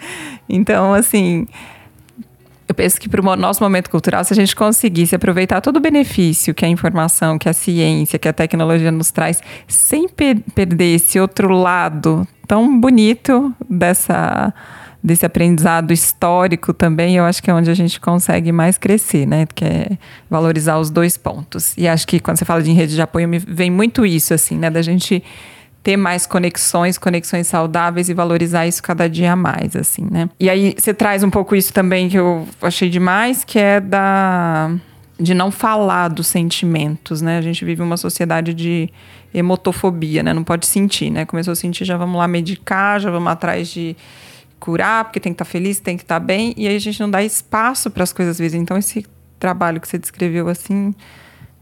Então, 0.48 0.94
assim, 0.94 1.46
eu 2.68 2.74
penso 2.74 3.00
que 3.00 3.08
para 3.08 3.20
o 3.20 3.36
nosso 3.36 3.62
momento 3.62 3.88
cultural, 3.88 4.24
se 4.24 4.32
a 4.32 4.36
gente 4.36 4.54
conseguisse 4.56 5.14
aproveitar 5.14 5.60
todo 5.60 5.76
o 5.76 5.80
benefício 5.80 6.52
que 6.52 6.64
a 6.64 6.68
informação, 6.68 7.38
que 7.38 7.48
a 7.48 7.52
ciência, 7.52 8.18
que 8.18 8.28
a 8.28 8.32
tecnologia 8.32 8.90
nos 8.90 9.10
traz, 9.10 9.40
sem 9.68 10.08
per 10.08 10.40
perder 10.54 10.96
esse 10.96 11.18
outro 11.20 11.48
lado 11.48 12.26
tão 12.46 12.78
bonito 12.78 13.54
dessa 13.68 14.52
desse 15.02 15.24
aprendizado 15.24 15.92
histórico 15.92 16.74
também, 16.74 17.14
eu 17.16 17.24
acho 17.24 17.40
que 17.40 17.48
é 17.48 17.54
onde 17.54 17.70
a 17.70 17.74
gente 17.74 18.00
consegue 18.00 18.50
mais 18.50 18.76
crescer, 18.76 19.24
né? 19.24 19.46
Que 19.54 19.64
é 19.64 19.88
valorizar 20.28 20.78
os 20.78 20.90
dois 20.90 21.16
pontos. 21.16 21.74
E 21.78 21.86
acho 21.86 22.04
que 22.08 22.18
quando 22.18 22.38
você 22.38 22.44
fala 22.44 22.60
de 22.60 22.72
rede 22.72 22.96
de 22.96 23.00
apoio, 23.00 23.28
vem 23.46 23.70
muito 23.70 24.04
isso, 24.04 24.34
assim, 24.34 24.58
né? 24.58 24.68
Da 24.68 24.82
gente 24.82 25.22
ter 25.86 25.96
mais 25.96 26.26
conexões, 26.26 26.98
conexões 26.98 27.46
saudáveis 27.46 28.08
e 28.08 28.14
valorizar 28.14 28.66
isso 28.66 28.82
cada 28.82 29.08
dia 29.08 29.36
mais, 29.36 29.76
assim, 29.76 30.04
né? 30.10 30.28
E 30.40 30.50
aí 30.50 30.74
você 30.76 30.92
traz 30.92 31.22
um 31.22 31.30
pouco 31.30 31.54
isso 31.54 31.72
também 31.72 32.08
que 32.08 32.18
eu 32.18 32.44
achei 32.60 32.90
demais, 32.90 33.44
que 33.44 33.56
é 33.56 33.78
da 33.78 34.74
de 35.16 35.32
não 35.32 35.48
falar 35.52 36.08
dos 36.08 36.26
sentimentos, 36.26 37.22
né? 37.22 37.38
A 37.38 37.40
gente 37.40 37.64
vive 37.64 37.82
uma 37.82 37.96
sociedade 37.96 38.52
de 38.52 38.90
emotofobia, 39.32 40.24
né? 40.24 40.34
Não 40.34 40.42
pode 40.42 40.66
sentir, 40.66 41.08
né? 41.08 41.24
Começou 41.24 41.52
a 41.52 41.54
sentir, 41.54 41.84
já 41.84 41.96
vamos 41.96 42.18
lá 42.18 42.26
medicar, 42.26 42.98
já 42.98 43.08
vamos 43.08 43.30
atrás 43.30 43.68
de 43.68 43.96
curar, 44.58 45.04
porque 45.04 45.20
tem 45.20 45.32
que 45.32 45.34
estar 45.34 45.44
tá 45.44 45.50
feliz, 45.52 45.78
tem 45.78 45.96
que 45.96 46.02
estar 46.02 46.18
tá 46.18 46.26
bem, 46.26 46.52
e 46.56 46.66
aí 46.66 46.74
a 46.74 46.80
gente 46.80 46.98
não 46.98 47.08
dá 47.08 47.22
espaço 47.22 47.92
para 47.92 48.02
as 48.02 48.12
coisas 48.12 48.34
às 48.34 48.38
vezes. 48.40 48.60
Então 48.60 48.76
esse 48.76 49.06
trabalho 49.38 49.80
que 49.80 49.86
você 49.86 49.98
descreveu 49.98 50.48
assim, 50.48 50.92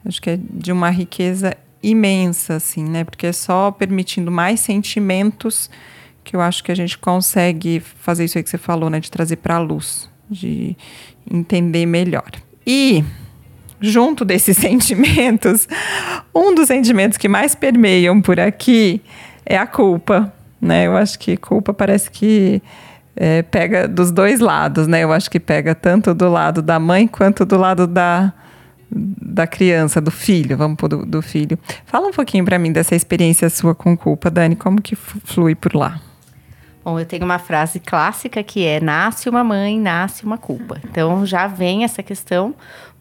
acho 0.02 0.22
que 0.22 0.30
é 0.30 0.38
de 0.40 0.72
uma 0.72 0.88
riqueza 0.88 1.54
imensa, 1.84 2.54
assim, 2.54 2.84
né? 2.84 3.04
Porque 3.04 3.26
é 3.26 3.32
só 3.32 3.70
permitindo 3.70 4.30
mais 4.30 4.60
sentimentos 4.60 5.70
que 6.24 6.34
eu 6.34 6.40
acho 6.40 6.64
que 6.64 6.72
a 6.72 6.74
gente 6.74 6.96
consegue 6.96 7.80
fazer 7.80 8.24
isso 8.24 8.38
aí 8.38 8.44
que 8.44 8.48
você 8.48 8.58
falou, 8.58 8.88
né? 8.88 8.98
De 8.98 9.10
trazer 9.10 9.36
para 9.36 9.56
a 9.56 9.58
luz, 9.58 10.08
de 10.28 10.76
entender 11.30 11.84
melhor. 11.84 12.30
E 12.66 13.04
junto 13.80 14.24
desses 14.26 14.56
sentimentos, 14.56 15.68
um 16.34 16.54
dos 16.54 16.68
sentimentos 16.68 17.18
que 17.18 17.28
mais 17.28 17.54
permeiam 17.54 18.20
por 18.22 18.40
aqui 18.40 19.02
é 19.44 19.58
a 19.58 19.66
culpa, 19.66 20.32
né? 20.60 20.86
Eu 20.86 20.96
acho 20.96 21.18
que 21.18 21.36
culpa 21.36 21.74
parece 21.74 22.10
que 22.10 22.62
é, 23.14 23.42
pega 23.42 23.86
dos 23.86 24.10
dois 24.10 24.40
lados, 24.40 24.86
né? 24.86 25.04
Eu 25.04 25.12
acho 25.12 25.30
que 25.30 25.38
pega 25.38 25.74
tanto 25.74 26.14
do 26.14 26.30
lado 26.30 26.62
da 26.62 26.80
mãe 26.80 27.06
quanto 27.06 27.44
do 27.44 27.58
lado 27.58 27.86
da 27.86 28.32
da 28.90 29.46
criança, 29.46 30.00
do 30.00 30.10
filho, 30.10 30.56
vamos 30.56 30.76
pôr 30.76 30.88
do, 30.88 31.06
do 31.06 31.22
filho. 31.22 31.58
Fala 31.84 32.08
um 32.08 32.12
pouquinho 32.12 32.44
para 32.44 32.58
mim 32.58 32.72
dessa 32.72 32.94
experiência 32.94 33.50
sua 33.50 33.74
com 33.74 33.96
culpa, 33.96 34.30
Dani, 34.30 34.56
como 34.56 34.80
que 34.80 34.94
flui 34.96 35.54
por 35.54 35.74
lá? 35.74 36.00
Bom, 36.84 37.00
eu 37.00 37.06
tenho 37.06 37.24
uma 37.24 37.38
frase 37.38 37.80
clássica 37.80 38.42
que 38.42 38.66
é: 38.66 38.78
nasce 38.78 39.28
uma 39.28 39.42
mãe, 39.42 39.80
nasce 39.80 40.24
uma 40.24 40.36
culpa. 40.36 40.78
Então 40.84 41.24
já 41.24 41.46
vem 41.46 41.82
essa 41.82 42.02
questão 42.02 42.54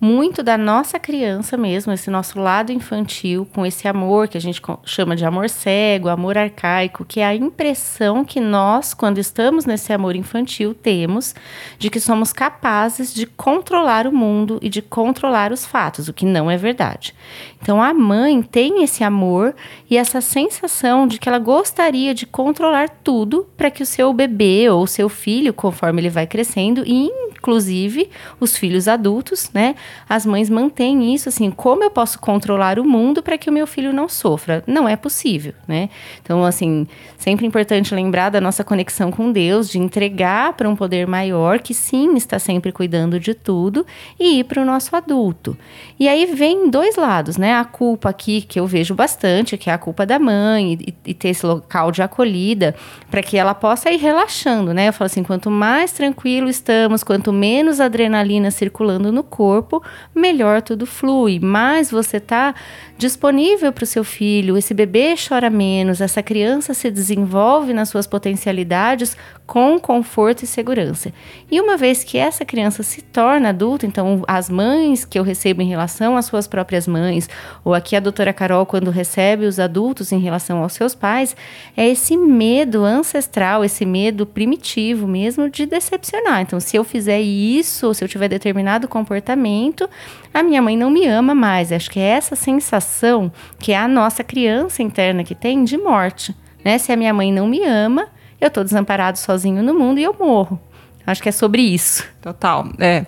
muito 0.04 0.44
da 0.44 0.58
nossa 0.58 1.00
criança 1.00 1.56
mesmo, 1.56 1.94
esse 1.94 2.10
nosso 2.10 2.38
lado 2.38 2.74
infantil, 2.74 3.48
com 3.54 3.66
esse 3.66 3.88
amor 3.88 4.28
que 4.28 4.38
a 4.38 4.42
gente 4.42 4.62
chama 4.84 5.16
de 5.16 5.24
amor 5.24 5.50
cego, 5.50 6.10
amor 6.10 6.38
arcaico, 6.38 7.06
que 7.06 7.22
é 7.22 7.26
a 7.26 7.34
impressão 7.34 8.26
que 8.26 8.42
nós, 8.42 8.94
quando 8.94 9.18
estamos 9.18 9.66
nesse 9.66 9.94
amor 9.94 10.14
infantil, 10.18 10.74
temos 10.74 11.34
de 11.80 11.90
que 11.90 12.02
somos 12.02 12.34
capazes 12.34 13.14
de 13.14 13.26
controlar 13.26 14.06
o 14.06 14.12
mundo 14.12 14.60
e 14.62 14.68
de 14.68 14.82
controlar 14.82 15.54
os 15.54 15.66
fatos, 15.66 16.10
o 16.10 16.14
que 16.14 16.26
não 16.26 16.52
é 16.52 16.58
verdade. 16.58 17.16
Então 17.62 17.82
a 17.82 17.94
mãe 17.94 18.42
tem 18.42 18.84
esse 18.84 19.06
amor 19.06 19.56
e 19.90 19.96
essa 19.96 20.20
sensação 20.20 21.08
de 21.08 21.18
que 21.18 21.30
ela 21.30 21.40
gostaria 21.40 22.14
de 22.14 22.26
controlar 22.26 22.90
tudo 22.90 23.48
para 23.56 23.72
que 23.74 23.84
o 23.84 23.86
seu 23.86 24.14
bebê 24.14 24.70
ou 24.70 24.84
o 24.84 24.88
seu 24.88 25.10
filho, 25.10 25.54
conforme 25.54 26.00
ele 26.00 26.10
vai 26.10 26.26
crescendo, 26.26 26.84
e 26.86 27.10
inclusive 27.44 28.10
os 28.40 28.56
filhos 28.56 28.88
adultos, 28.88 29.52
né? 29.54 29.76
As 30.08 30.26
mães 30.26 30.50
mantêm 30.50 31.14
isso 31.14 31.28
assim, 31.28 31.52
como 31.52 31.84
eu 31.84 31.92
posso 31.92 32.18
controlar 32.18 32.80
o 32.80 32.86
mundo 32.86 33.22
para 33.22 33.38
que 33.38 33.50
o 33.50 33.54
meu 33.54 33.68
filho 33.68 33.92
não 33.92 34.08
sofra? 34.08 34.64
Não 34.66 34.88
é 34.88 34.96
possível, 34.96 35.54
né? 35.68 35.90
Então, 36.22 36.46
assim, 36.46 36.88
sempre 37.18 37.46
importante 37.46 37.94
lembrar 37.94 38.30
da 38.30 38.40
nossa 38.40 38.64
conexão 38.64 39.12
com 39.12 39.30
Deus, 39.30 39.70
de 39.70 39.78
entregar 39.78 40.54
para 40.54 40.70
um 40.70 40.76
poder 40.76 41.06
maior 41.06 41.60
que 41.60 41.74
sim 41.74 42.16
está 42.16 42.40
sempre 42.40 42.72
cuidando 42.72 43.20
de 43.20 43.34
tudo 43.34 43.86
e 44.18 44.40
ir 44.40 44.46
para 44.46 44.62
o 44.62 44.66
nosso 44.66 44.96
adulto. 44.96 45.58
E 46.00 46.08
aí 46.08 46.26
vem 46.26 46.70
dois 46.70 46.96
lados, 46.96 47.36
né? 47.36 47.56
A 47.56 47.66
culpa 47.66 48.10
aqui 48.10 48.42
que 48.42 48.58
eu 48.58 48.66
vejo 48.66 48.96
bastante, 48.96 49.58
que 49.58 49.70
é 49.70 49.74
a 49.74 49.78
culpa 49.78 50.06
da 50.06 50.18
mãe 50.18 50.78
e, 50.80 50.94
e 51.08 51.14
ter 51.14 51.30
esse 51.30 51.46
local 51.46 51.92
de 51.92 52.02
acolhida 52.02 52.74
para 53.12 53.22
que 53.22 53.38
ela 53.38 53.54
possa 53.64 53.90
ir 53.90 53.96
relaxando, 53.96 54.74
né? 54.74 54.90
Eu 54.90 54.94
falo 54.94 55.06
assim, 55.06 55.24
quanto 55.24 55.50
mais 55.50 55.94
tranquilo 55.94 56.50
estamos, 56.50 57.02
quanto 57.02 57.32
menos 57.32 57.80
adrenalina 57.80 58.52
circulando 58.52 59.10
no 59.10 59.24
corpo, 59.24 59.82
melhor 60.14 60.62
tudo 60.62 60.86
flui. 60.86 61.40
Mais 61.40 61.90
você 61.90 62.18
está 62.18 62.54
disponível 62.98 63.72
para 63.72 63.86
o 63.86 63.88
seu 63.88 64.04
filho, 64.04 64.58
esse 64.58 64.74
bebê 64.74 65.16
chora 65.16 65.50
menos, 65.50 66.02
essa 66.02 66.22
criança 66.22 66.74
se 66.74 66.92
desenvolve 66.92 67.74
nas 67.74 67.88
suas 67.88 68.06
potencialidades 68.06 69.16
com 69.46 69.80
conforto 69.80 70.44
e 70.44 70.48
segurança. 70.48 71.12
E 71.52 71.60
uma 71.60 71.76
vez 71.76 72.04
que 72.04 72.18
essa 72.18 72.46
criança 72.46 72.82
se 72.82 73.02
torna 73.02 73.50
adulta, 73.50 73.86
então 73.86 74.24
as 74.28 74.50
mães 74.50 75.06
que 75.06 75.20
eu 75.20 75.24
recebo 75.24 75.62
em 75.62 75.68
relação 75.68 76.16
às 76.16 76.26
suas 76.26 76.48
próprias 76.48 76.88
mães, 76.88 77.30
ou 77.64 77.74
aqui 77.74 77.96
a 77.96 78.00
doutora 78.00 78.32
Carol, 78.32 78.66
quando 78.66 78.90
recebe 78.90 79.46
os 79.46 79.60
adultos 79.60 80.12
em 80.12 80.20
relação 80.20 80.64
aos 80.64 80.74
seus 80.74 80.96
pais, 80.96 81.36
é 81.76 81.88
esse 81.88 82.16
medo 82.16 82.84
ancestral, 82.84 83.53
esse 83.62 83.86
medo 83.86 84.26
primitivo 84.26 85.06
mesmo 85.06 85.50
de 85.50 85.66
decepcionar. 85.66 86.42
Então, 86.42 86.62
se 86.62 86.78
eu 86.78 86.86
fizer 86.86 87.20
isso, 87.20 87.94
se 87.94 88.02
eu 88.02 88.08
tiver 88.08 88.30
determinado 88.30 88.88
comportamento, 88.88 89.90
a 90.34 90.42
minha 90.42 90.62
mãe 90.62 90.78
não 90.78 90.90
me 90.90 91.06
ama 91.06 91.36
mais. 91.36 91.74
Acho 91.74 91.92
que 91.92 92.00
é 92.00 92.08
essa 92.08 92.38
sensação 92.38 93.30
que 93.60 93.74
é 93.74 93.78
a 93.78 93.88
nossa 93.88 94.24
criança 94.24 94.82
interna 94.82 95.26
que 95.26 95.36
tem 95.36 95.66
de 95.66 95.78
morte. 95.78 96.34
Né? 96.64 96.78
Se 96.78 96.94
a 96.94 96.96
minha 96.96 97.14
mãe 97.14 97.34
não 97.34 97.46
me 97.46 97.62
ama, 97.66 98.08
eu 98.40 98.48
estou 98.48 98.64
desamparado 98.64 99.20
sozinho 99.20 99.62
no 99.62 99.74
mundo 99.74 100.00
e 100.00 100.04
eu 100.04 100.16
morro. 100.18 100.58
Acho 101.06 101.22
que 101.22 101.28
é 101.28 101.34
sobre 101.34 101.62
isso. 101.62 102.06
Total. 102.22 102.66
É. 102.80 103.06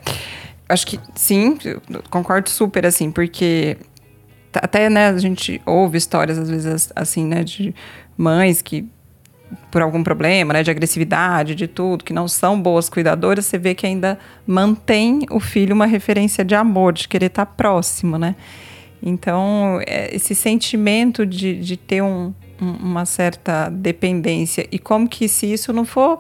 Acho 0.68 0.88
que 0.88 1.00
sim, 1.16 1.58
concordo 2.10 2.50
super, 2.50 2.86
assim, 2.86 3.12
porque 3.12 3.78
até, 4.54 4.90
né, 4.90 5.10
a 5.10 5.18
gente 5.18 5.62
ouve 5.66 5.98
histórias, 5.98 6.38
às 6.38 6.50
vezes, 6.50 6.92
assim, 6.96 7.26
né, 7.26 7.44
de 7.44 7.74
mães 8.18 8.62
que 8.62 8.88
por 9.72 9.82
algum 9.82 10.04
problema, 10.04 10.54
né, 10.54 10.64
de 10.64 10.72
agressividade, 10.72 11.56
de 11.56 11.68
tudo, 11.68 12.04
que 12.04 12.14
não 12.14 12.28
são 12.28 12.60
boas 12.60 12.90
cuidadoras, 12.90 13.46
você 13.46 13.58
vê 13.58 13.76
que 13.76 13.86
ainda 13.86 14.18
mantém 14.46 15.26
o 15.30 15.40
filho 15.40 15.76
uma 15.76 15.86
referência 15.86 16.44
de 16.44 16.56
amor, 16.56 16.94
de 16.94 17.08
querer 17.08 17.28
estar 17.28 17.46
próximo, 17.46 18.18
né? 18.18 18.36
Então, 19.04 19.80
é, 19.86 20.16
esse 20.16 20.34
sentimento 20.34 21.26
de, 21.26 21.60
de 21.60 21.78
ter 21.78 22.02
um, 22.02 22.34
um, 22.60 22.72
uma 22.72 23.06
certa 23.06 23.70
dependência 23.70 24.68
e 24.72 24.80
como 24.80 25.08
que 25.08 25.28
se 25.28 25.52
isso 25.52 25.72
não 25.72 25.86
for 25.86 26.20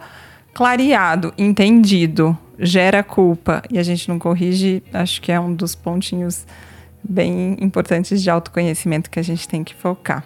clareado, 0.53 1.33
entendido, 1.37 2.37
gera 2.59 3.03
culpa 3.03 3.63
e 3.71 3.79
a 3.79 3.83
gente 3.83 4.07
não 4.07 4.19
corrige, 4.19 4.83
acho 4.93 5.21
que 5.21 5.31
é 5.31 5.39
um 5.39 5.53
dos 5.53 5.75
pontinhos 5.75 6.45
bem 7.03 7.57
importantes 7.59 8.21
de 8.21 8.29
autoconhecimento 8.29 9.09
que 9.09 9.19
a 9.19 9.23
gente 9.23 9.47
tem 9.47 9.63
que 9.63 9.73
focar. 9.73 10.23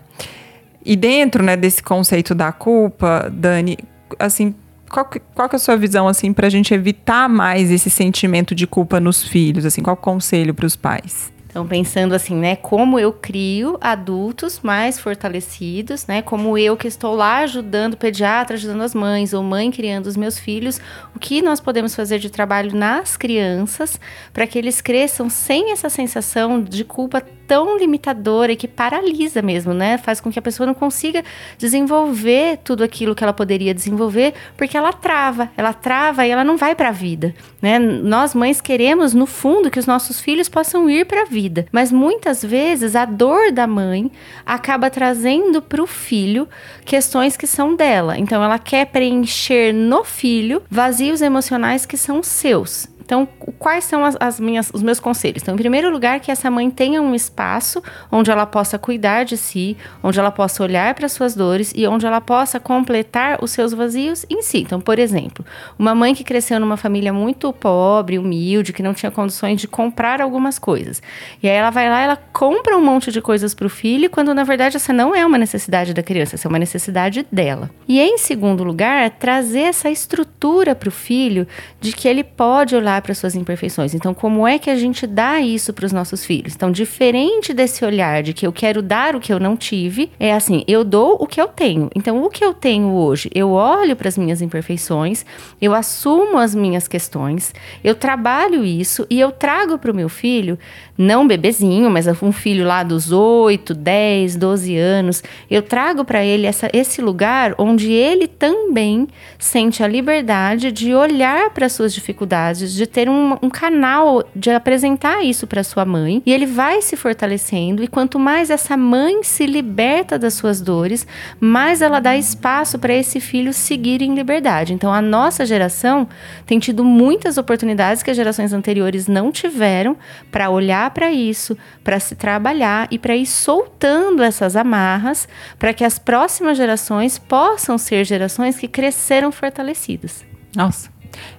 E 0.86 0.96
dentro 0.96 1.44
né, 1.44 1.58
desse 1.58 1.84
conceito 1.84 2.34
da 2.34 2.52
culpa, 2.52 3.30
Dani, 3.32 3.78
assim, 4.18 4.56
qual, 4.90 5.06
que, 5.06 5.20
qual 5.36 5.48
que 5.48 5.56
é 5.56 5.58
a 5.58 5.60
sua 5.60 5.78
visão 5.78 6.08
assim 6.08 6.34
para 6.34 6.48
a 6.48 6.50
gente 6.50 6.74
evitar 6.74 7.30
mais 7.30 7.70
esse 7.70 7.90
sentimento 7.90 8.56
de 8.56 8.66
culpa 8.66 9.00
nos 9.00 9.24
filhos? 9.24 9.66
Assim, 9.66 9.82
qual 9.82 9.96
o 9.96 9.98
conselho 9.98 10.54
para 10.54 10.66
os 10.66 10.76
pais? 10.76 11.32
Então, 11.50 11.66
pensando 11.66 12.14
assim, 12.14 12.36
né, 12.36 12.56
como 12.56 13.00
eu 13.00 13.12
crio 13.12 13.76
adultos 13.82 14.60
mais 14.62 15.00
fortalecidos, 15.00 16.06
né, 16.06 16.22
como 16.22 16.56
eu 16.60 16.78
que 16.78 16.88
estou 16.88 17.16
lá 17.16 17.40
ajudando 17.40 17.96
o 17.96 17.98
pediatra, 17.98 18.56
ajudando 18.56 18.84
as 18.84 18.94
mães, 18.94 19.34
ou 19.34 19.42
mãe 19.42 19.72
criando 19.72 20.06
os 20.06 20.16
meus 20.16 20.38
filhos, 20.38 20.80
o 21.16 21.20
que 21.20 21.42
nós 21.42 21.60
podemos 21.60 21.96
fazer 21.96 22.20
de 22.20 22.30
trabalho 22.30 22.76
nas 22.76 23.18
crianças 23.18 24.00
para 24.32 24.46
que 24.46 24.60
eles 24.60 24.80
cresçam 24.80 25.28
sem 25.28 25.72
essa 25.72 25.90
sensação 25.90 26.62
de 26.62 26.84
culpa 26.84 27.20
tão 27.50 27.80
limitadora 27.80 28.52
e 28.52 28.56
que 28.56 28.68
paralisa 28.68 29.42
mesmo, 29.42 29.74
né? 29.74 29.98
Faz 29.98 30.22
com 30.22 30.32
que 30.32 30.38
a 30.38 30.42
pessoa 30.42 30.68
não 30.68 30.76
consiga 30.76 31.26
desenvolver 31.58 32.60
tudo 32.64 32.84
aquilo 32.84 33.16
que 33.16 33.24
ela 33.24 33.34
poderia 33.34 33.74
desenvolver, 33.74 34.36
porque 34.56 34.78
ela 34.78 34.94
trava, 34.94 35.50
ela 35.58 35.74
trava 35.74 36.28
e 36.28 36.30
ela 36.30 36.44
não 36.44 36.58
vai 36.58 36.76
para 36.76 36.90
a 36.90 36.92
vida, 36.92 37.34
né? 37.60 37.80
Nós 37.80 38.36
mães 38.36 38.62
queremos 38.62 39.16
no 39.16 39.26
fundo 39.26 39.72
que 39.72 39.80
os 39.80 39.88
nossos 39.88 40.22
filhos 40.22 40.48
possam 40.48 40.88
ir 40.88 41.08
para 41.08 41.24
a 41.24 41.26
vida, 41.26 41.66
mas 41.72 41.92
muitas 41.92 42.46
vezes 42.46 42.96
a 42.96 43.04
dor 43.04 43.52
da 43.52 43.66
mãe 43.66 44.12
acaba 44.46 44.92
trazendo 44.92 45.60
para 45.60 45.82
o 45.82 45.88
filho 45.88 46.48
questões 46.86 47.36
que 47.36 47.48
são 47.48 47.76
dela. 47.76 48.16
Então 48.16 48.44
ela 48.44 48.60
quer 48.60 48.86
preencher 48.86 49.74
no 49.74 50.04
filho 50.04 50.62
vazios 50.70 51.20
emocionais 51.24 51.84
que 51.84 51.98
são 51.98 52.22
seus. 52.22 52.88
Então, 53.10 53.28
quais 53.58 53.86
são 53.86 54.06
as, 54.06 54.16
as, 54.20 54.40
minhas, 54.40 54.70
os 54.72 54.84
meus 54.84 55.00
conselhos? 55.00 55.42
Então, 55.42 55.56
em 55.56 55.58
primeiro 55.58 55.90
lugar, 55.90 56.20
que 56.20 56.30
essa 56.30 56.52
mãe 56.52 56.70
tenha 56.70 57.02
um 57.02 57.16
espaço 57.16 57.82
onde 58.12 58.30
ela 58.30 58.46
possa 58.46 58.78
cuidar 58.78 59.24
de 59.24 59.36
si, 59.36 59.76
onde 60.04 60.20
ela 60.20 60.30
possa 60.30 60.62
olhar 60.62 60.94
para 60.94 61.10
suas 61.10 61.34
dores 61.34 61.74
e 61.76 61.88
onde 61.88 62.06
ela 62.06 62.22
possa 62.22 62.60
completar 62.60 63.44
os 63.44 63.50
seus 63.50 63.74
vazios 63.74 64.28
em 64.30 64.44
si. 64.44 64.60
Então, 64.60 64.80
por 64.80 65.00
exemplo, 65.00 65.44
uma 65.80 65.96
mãe 65.96 66.14
que 66.14 66.24
cresceu 66.24 66.60
numa 66.60 66.78
família 66.78 67.12
muito 67.12 67.52
pobre, 67.52 68.20
humilde, 68.20 68.72
que 68.72 68.84
não 68.84 68.94
tinha 68.94 69.10
condições 69.10 69.60
de 69.60 69.68
comprar 69.68 70.22
algumas 70.22 70.60
coisas. 70.60 71.02
E 71.42 71.50
aí 71.50 71.56
ela 71.56 71.72
vai 71.72 71.90
lá, 71.90 72.02
ela 72.02 72.16
compra 72.16 72.78
um 72.78 72.86
monte 72.86 73.12
de 73.12 73.22
coisas 73.24 73.56
para 73.56 73.66
o 73.66 73.72
filho, 73.72 74.08
quando 74.12 74.36
na 74.36 74.44
verdade 74.44 74.76
essa 74.76 74.94
não 74.94 75.16
é 75.16 75.26
uma 75.26 75.40
necessidade 75.40 75.96
da 75.96 76.04
criança, 76.04 76.36
essa 76.36 76.48
é 76.48 76.50
uma 76.50 76.60
necessidade 76.60 77.26
dela. 77.32 77.72
E 77.88 78.00
em 78.00 78.20
segundo 78.20 78.64
lugar, 78.64 79.10
trazer 79.10 79.62
essa 79.62 79.90
estrutura 79.90 80.76
para 80.76 80.90
o 80.90 80.92
filho 80.92 81.48
de 81.82 81.92
que 81.92 82.08
ele 82.08 82.24
pode 82.24 82.76
olhar 82.76 82.99
para 83.02 83.14
suas 83.14 83.36
imperfeições. 83.36 83.94
Então, 83.94 84.14
como 84.14 84.48
é 84.48 84.58
que 84.60 84.70
a 84.70 84.76
gente 84.76 85.06
dá 85.06 85.40
isso 85.40 85.74
para 85.74 85.86
os 85.86 85.92
nossos 85.92 86.26
filhos? 86.26 86.56
Então, 86.56 86.72
diferente 86.72 87.54
desse 87.54 87.84
olhar 87.84 88.24
de 88.24 88.34
que 88.34 88.46
eu 88.46 88.52
quero 88.52 88.82
dar 88.82 89.16
o 89.16 89.20
que 89.20 89.32
eu 89.32 89.40
não 89.40 89.56
tive, 89.56 90.12
é 90.20 90.34
assim, 90.34 90.64
eu 90.68 90.84
dou 90.84 91.18
o 91.20 91.28
que 91.28 91.40
eu 91.40 91.48
tenho. 91.48 91.90
Então, 91.96 92.24
o 92.24 92.30
que 92.30 92.44
eu 92.44 92.54
tenho 92.54 92.94
hoje, 92.94 93.30
eu 93.34 93.52
olho 93.52 93.96
para 93.96 94.08
as 94.08 94.18
minhas 94.18 94.42
imperfeições, 94.42 95.26
eu 95.62 95.74
assumo 95.74 96.38
as 96.38 96.54
minhas 96.56 96.88
questões, 96.88 97.54
eu 97.84 97.96
trabalho 97.96 98.64
isso 98.66 99.06
e 99.10 99.20
eu 99.20 99.32
trago 99.32 99.78
para 99.78 99.92
o 99.92 99.96
meu 99.96 100.10
filho, 100.10 100.58
não 101.00 101.26
bebezinho, 101.26 101.90
mas 101.90 102.08
um 102.22 102.34
filho 102.34 102.66
lá 102.66 102.84
dos 102.84 103.10
8, 103.10 103.74
10, 103.74 104.36
12 104.36 104.76
anos, 104.76 105.24
eu 105.50 105.62
trago 105.62 106.04
para 106.04 106.26
ele 106.26 106.46
essa, 106.46 106.70
esse 106.74 107.02
lugar 107.02 107.56
onde 107.58 107.90
ele 107.90 108.28
também 108.28 109.08
sente 109.38 109.82
a 109.82 109.88
liberdade 109.88 110.74
de 110.74 110.94
olhar 110.94 111.52
para 111.52 111.70
suas 111.70 111.94
dificuldades, 111.94 112.74
de 112.74 112.86
ter 112.86 113.10
um, 113.10 113.38
um 113.42 113.50
canal 113.50 114.26
de 114.36 114.52
apresentar 114.52 115.24
isso 115.24 115.48
para 115.48 115.64
sua 115.64 115.86
mãe 115.86 116.22
e 116.26 116.34
ele 116.34 116.46
vai 116.46 116.82
se 116.82 116.98
fortalecendo. 116.98 117.82
E 117.82 117.88
quanto 117.88 118.20
mais 118.20 118.50
essa 118.50 118.76
mãe 118.76 119.24
se 119.24 119.46
liberta 119.46 120.20
das 120.20 120.34
suas 120.34 120.60
dores, 120.60 121.08
mais 121.40 121.82
ela 121.82 122.02
dá 122.02 122.18
espaço 122.18 122.78
para 122.78 122.94
esse 122.94 123.22
filho 123.22 123.54
seguir 123.54 124.02
em 124.02 124.14
liberdade. 124.14 124.74
Então, 124.74 124.94
a 124.94 125.02
nossa 125.02 125.46
geração 125.46 126.10
tem 126.46 126.60
tido 126.60 126.84
muitas 126.84 127.38
oportunidades 127.38 128.04
que 128.04 128.12
as 128.12 128.18
gerações 128.18 128.52
anteriores 128.52 129.08
não 129.08 129.32
tiveram 129.32 129.96
para 130.30 130.50
olhar 130.50 130.89
para 130.92 131.12
isso, 131.12 131.58
para 131.84 132.00
se 132.00 132.16
trabalhar 132.16 132.88
e 132.92 132.98
para 132.98 133.16
ir 133.16 133.26
soltando 133.26 134.24
essas 134.24 134.56
amarras 134.56 135.28
para 135.58 135.74
que 135.74 135.84
as 135.84 136.00
próximas 136.00 136.58
gerações 136.58 137.18
possam 137.18 137.78
ser 137.78 138.06
gerações 138.06 138.58
que 138.58 138.68
cresceram 138.68 139.32
fortalecidas. 139.32 140.26
Nossa, 140.56 140.90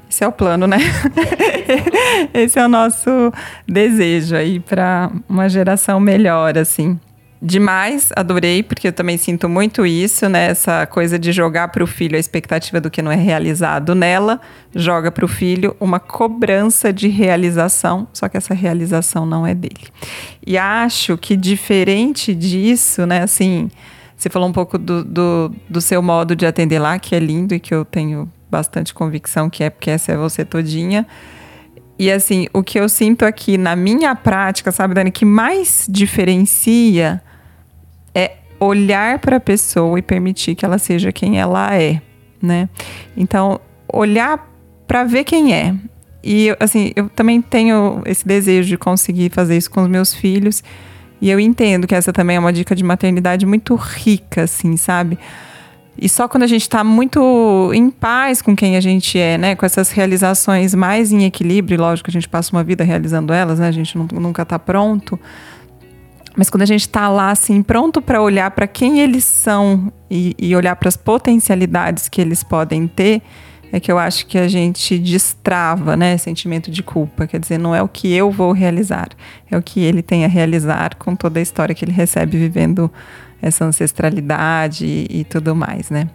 esse 0.09 0.25
é 0.25 0.27
o 0.27 0.33
plano, 0.33 0.67
né? 0.67 0.79
Esse 2.35 2.59
é 2.59 2.65
o 2.65 2.69
nosso 2.69 3.33
desejo 3.67 4.35
aí 4.35 4.59
para 4.59 5.11
uma 5.29 5.49
geração 5.49 6.01
melhor, 6.01 6.59
assim. 6.59 6.99
Demais, 7.43 8.11
adorei, 8.15 8.63
porque 8.63 8.89
eu 8.89 8.93
também 8.93 9.17
sinto 9.17 9.49
muito 9.49 9.87
isso, 9.87 10.29
né? 10.29 10.49
Essa 10.49 10.85
coisa 10.85 11.19
de 11.19 11.33
jogar 11.33 11.69
para 11.69 11.83
o 11.83 11.87
filho 11.87 12.15
a 12.15 12.19
expectativa 12.19 12.83
do 12.83 12.91
que 12.91 13.01
não 13.01 13.11
é 13.11 13.17
realizado 13.17 13.95
nela, 13.95 14.39
joga 14.75 15.11
para 15.11 15.25
o 15.25 15.29
filho 15.29 15.75
uma 15.81 15.99
cobrança 15.99 16.93
de 16.93 17.09
realização, 17.09 18.07
só 18.13 18.29
que 18.29 18.37
essa 18.37 18.53
realização 18.53 19.25
não 19.25 19.47
é 19.47 19.55
dele. 19.55 19.89
E 20.47 20.59
acho 20.59 21.17
que 21.17 21.35
diferente 21.35 22.35
disso, 22.35 23.07
né? 23.07 23.23
Assim, 23.23 23.71
você 24.15 24.29
falou 24.29 24.47
um 24.47 24.53
pouco 24.53 24.77
do, 24.77 25.03
do, 25.03 25.51
do 25.67 25.81
seu 25.81 26.03
modo 26.03 26.37
de 26.37 26.45
atender 26.45 26.79
lá, 26.79 26.99
que 26.99 27.15
é 27.15 27.19
lindo 27.19 27.55
e 27.55 27.61
que 27.61 27.73
eu 27.73 27.87
tenho 27.87 28.31
bastante 28.51 28.93
convicção 28.93 29.49
que 29.49 29.65
é, 29.65 29.71
porque 29.71 29.91
essa 29.91 30.13
é 30.13 30.17
você 30.17 30.45
todinha. 30.45 31.07
E 31.99 32.11
assim, 32.11 32.49
o 32.53 32.63
que 32.63 32.79
eu 32.79 32.87
sinto 32.87 33.25
aqui 33.25 33.57
na 33.57 33.75
minha 33.75 34.15
prática, 34.15 34.71
sabe, 34.71 34.93
Dani, 34.93 35.11
que 35.11 35.25
mais 35.25 35.87
diferencia 35.89 37.23
olhar 38.61 39.19
para 39.19 39.37
a 39.37 39.41
pessoa 39.41 39.99
e 39.99 40.03
permitir 40.03 40.55
que 40.55 40.65
ela 40.65 40.79
seja 40.79 41.11
quem 41.11 41.41
ela 41.41 41.75
é, 41.75 42.01
né? 42.41 42.69
Então, 43.17 43.59
olhar 43.93 44.49
para 44.87 45.03
ver 45.05 45.25
quem 45.25 45.55
é. 45.55 45.75
E 46.23 46.55
assim, 46.61 46.93
eu 46.95 47.09
também 47.09 47.41
tenho 47.41 48.03
esse 48.05 48.27
desejo 48.27 48.69
de 48.69 48.77
conseguir 48.77 49.31
fazer 49.31 49.57
isso 49.57 49.71
com 49.71 49.81
os 49.81 49.89
meus 49.89 50.15
filhos. 50.15 50.63
E 51.21 51.31
eu 51.31 51.41
entendo 51.41 51.87
que 51.87 51.95
essa 51.95 52.13
também 52.13 52.37
é 52.37 52.41
uma 52.41 52.53
dica 52.53 52.75
de 52.75 52.85
maternidade 52.85 53.47
muito 53.47 53.75
rica, 53.75 54.43
assim, 54.43 54.77
sabe? 54.77 55.19
E 55.99 56.09
só 56.09 56.27
quando 56.27 56.45
a 56.45 56.47
gente 56.47 56.63
está 56.63 56.83
muito 56.83 57.71
em 57.75 57.91
paz 57.91 58.41
com 58.41 58.57
quem 58.57 58.77
a 58.77 58.81
gente 58.81 59.19
é, 59.19 59.37
né? 59.37 59.55
Com 59.55 59.67
essas 59.67 59.91
realizações 59.91 60.75
mais 60.75 61.13
em 61.13 61.25
equilíbrio, 61.25 61.79
lógico 61.79 62.09
a 62.09 62.13
gente 62.13 62.29
passa 62.29 62.57
uma 62.57 62.65
vida 62.65 62.83
realizando 62.85 63.33
elas, 63.33 63.59
né? 63.59 63.69
A 63.69 63.73
gente 63.73 63.97
nunca 63.99 64.43
está 64.43 64.59
pronto. 64.59 65.19
Mas 66.41 66.49
quando 66.49 66.63
a 66.63 66.67
gente 66.67 66.81
está 66.81 67.07
lá, 67.07 67.33
assim, 67.33 67.63
pronto 67.63 68.01
para 68.01 68.23
olhar 68.23 68.51
para 68.53 68.67
quem 68.67 69.01
eles 69.01 69.25
são 69.25 69.93
e, 70.11 70.35
e 70.39 70.57
olhar 70.57 70.75
para 70.75 70.89
as 70.89 70.97
potencialidades 70.97 72.09
que 72.09 72.19
eles 72.19 72.43
podem 72.43 72.89
ter, 72.89 73.21
é 73.71 73.79
que 73.79 73.93
eu 73.93 73.99
acho 73.99 74.25
que 74.25 74.39
a 74.39 74.49
gente 74.49 74.99
destrava, 74.99 75.99
né, 75.99 76.17
sentimento 76.17 76.71
de 76.71 76.83
culpa. 76.83 77.27
Quer 77.27 77.41
dizer, 77.41 77.59
não 77.59 77.75
é 77.75 77.83
o 77.83 77.89
que 77.89 78.11
eu 78.15 78.31
vou 78.31 78.53
realizar, 78.53 79.09
é 79.51 79.59
o 79.59 79.61
que 79.61 79.81
ele 79.81 80.01
tem 80.01 80.25
a 80.25 80.29
realizar 80.29 80.97
com 80.97 81.15
toda 81.15 81.39
a 81.39 81.43
história 81.43 81.75
que 81.75 81.85
ele 81.85 81.93
recebe 81.93 82.39
vivendo 82.39 82.91
essa 83.43 83.67
ancestralidade 83.67 84.87
e, 84.87 85.21
e 85.21 85.25
tudo 85.25 85.55
mais, 85.55 85.91
né? 85.91 86.09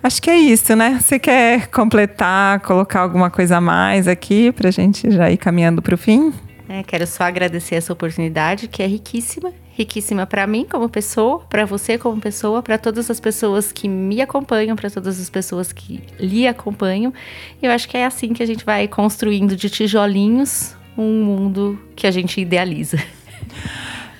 Acho 0.00 0.22
que 0.22 0.30
é 0.30 0.36
isso, 0.36 0.76
né? 0.76 1.00
Você 1.00 1.18
quer 1.18 1.66
completar, 1.66 2.60
colocar 2.60 3.00
alguma 3.00 3.30
coisa 3.30 3.56
a 3.56 3.60
mais 3.60 4.06
aqui 4.06 4.52
para 4.52 4.68
a 4.68 4.72
gente 4.72 5.10
já 5.10 5.28
ir 5.28 5.38
caminhando 5.38 5.82
para 5.82 5.96
o 5.96 5.98
fim? 5.98 6.32
É, 6.68 6.84
quero 6.84 7.04
só 7.04 7.24
agradecer 7.24 7.74
essa 7.74 7.92
oportunidade, 7.92 8.68
que 8.68 8.80
é 8.80 8.86
riquíssima, 8.86 9.52
riquíssima 9.72 10.26
para 10.26 10.46
mim 10.46 10.66
como 10.68 10.88
pessoa, 10.88 11.40
para 11.48 11.64
você 11.64 11.96
como 11.96 12.20
pessoa, 12.20 12.62
para 12.62 12.78
todas 12.78 13.10
as 13.10 13.18
pessoas 13.18 13.72
que 13.72 13.88
me 13.88 14.20
acompanham, 14.20 14.76
para 14.76 14.90
todas 14.90 15.20
as 15.20 15.30
pessoas 15.30 15.72
que 15.72 16.02
lhe 16.18 16.46
acompanham. 16.46 17.12
Eu 17.60 17.70
acho 17.70 17.88
que 17.88 17.96
é 17.96 18.04
assim 18.04 18.32
que 18.32 18.42
a 18.42 18.46
gente 18.46 18.64
vai 18.64 18.86
construindo 18.86 19.56
de 19.56 19.70
tijolinhos 19.70 20.76
um 20.96 21.24
mundo 21.24 21.78
que 21.96 22.06
a 22.06 22.10
gente 22.10 22.40
idealiza. 22.40 22.98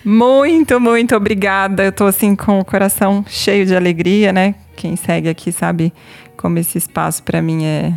Muito, 0.05 0.81
muito 0.81 1.15
obrigada. 1.15 1.85
Eu 1.85 1.93
tô 1.93 2.07
assim 2.07 2.35
com 2.35 2.59
o 2.59 2.65
coração 2.65 3.25
cheio 3.29 3.65
de 3.65 3.77
alegria, 3.77 4.33
né? 4.33 4.57
Quem 4.75 4.97
segue 4.97 5.29
aqui 5.29 5.53
sabe 5.53 5.93
como 6.37 6.59
esse 6.59 6.77
espaço 6.77 7.23
para 7.23 7.41
mim 7.41 7.65
é 7.65 7.95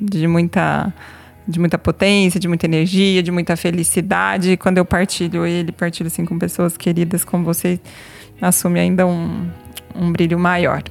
de 0.00 0.26
muita 0.26 0.92
de 1.46 1.58
muita 1.58 1.78
potência, 1.78 2.38
de 2.38 2.48
muita 2.48 2.66
energia, 2.66 3.22
de 3.22 3.30
muita 3.30 3.56
felicidade. 3.56 4.56
Quando 4.56 4.78
eu 4.78 4.84
partilho 4.84 5.46
ele, 5.46 5.72
partilho 5.72 6.06
assim 6.06 6.24
com 6.24 6.38
pessoas 6.38 6.76
queridas 6.76 7.24
como 7.24 7.44
você, 7.44 7.80
assume 8.40 8.80
ainda 8.80 9.06
um, 9.06 9.48
um 9.94 10.12
brilho 10.12 10.38
maior. 10.38 10.82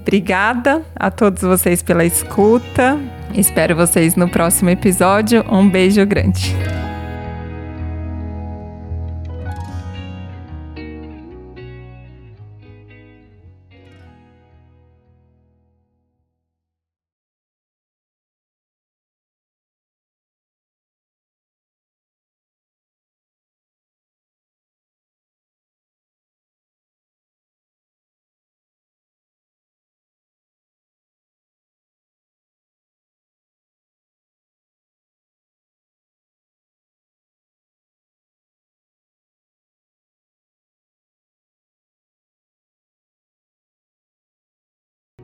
Obrigada 0.00 0.82
a 0.96 1.10
todos 1.10 1.42
vocês 1.42 1.82
pela 1.82 2.04
escuta. 2.04 2.98
Espero 3.34 3.76
vocês 3.76 4.16
no 4.16 4.28
próximo 4.28 4.70
episódio. 4.70 5.44
Um 5.50 5.68
beijo 5.68 6.04
grande. 6.06 6.54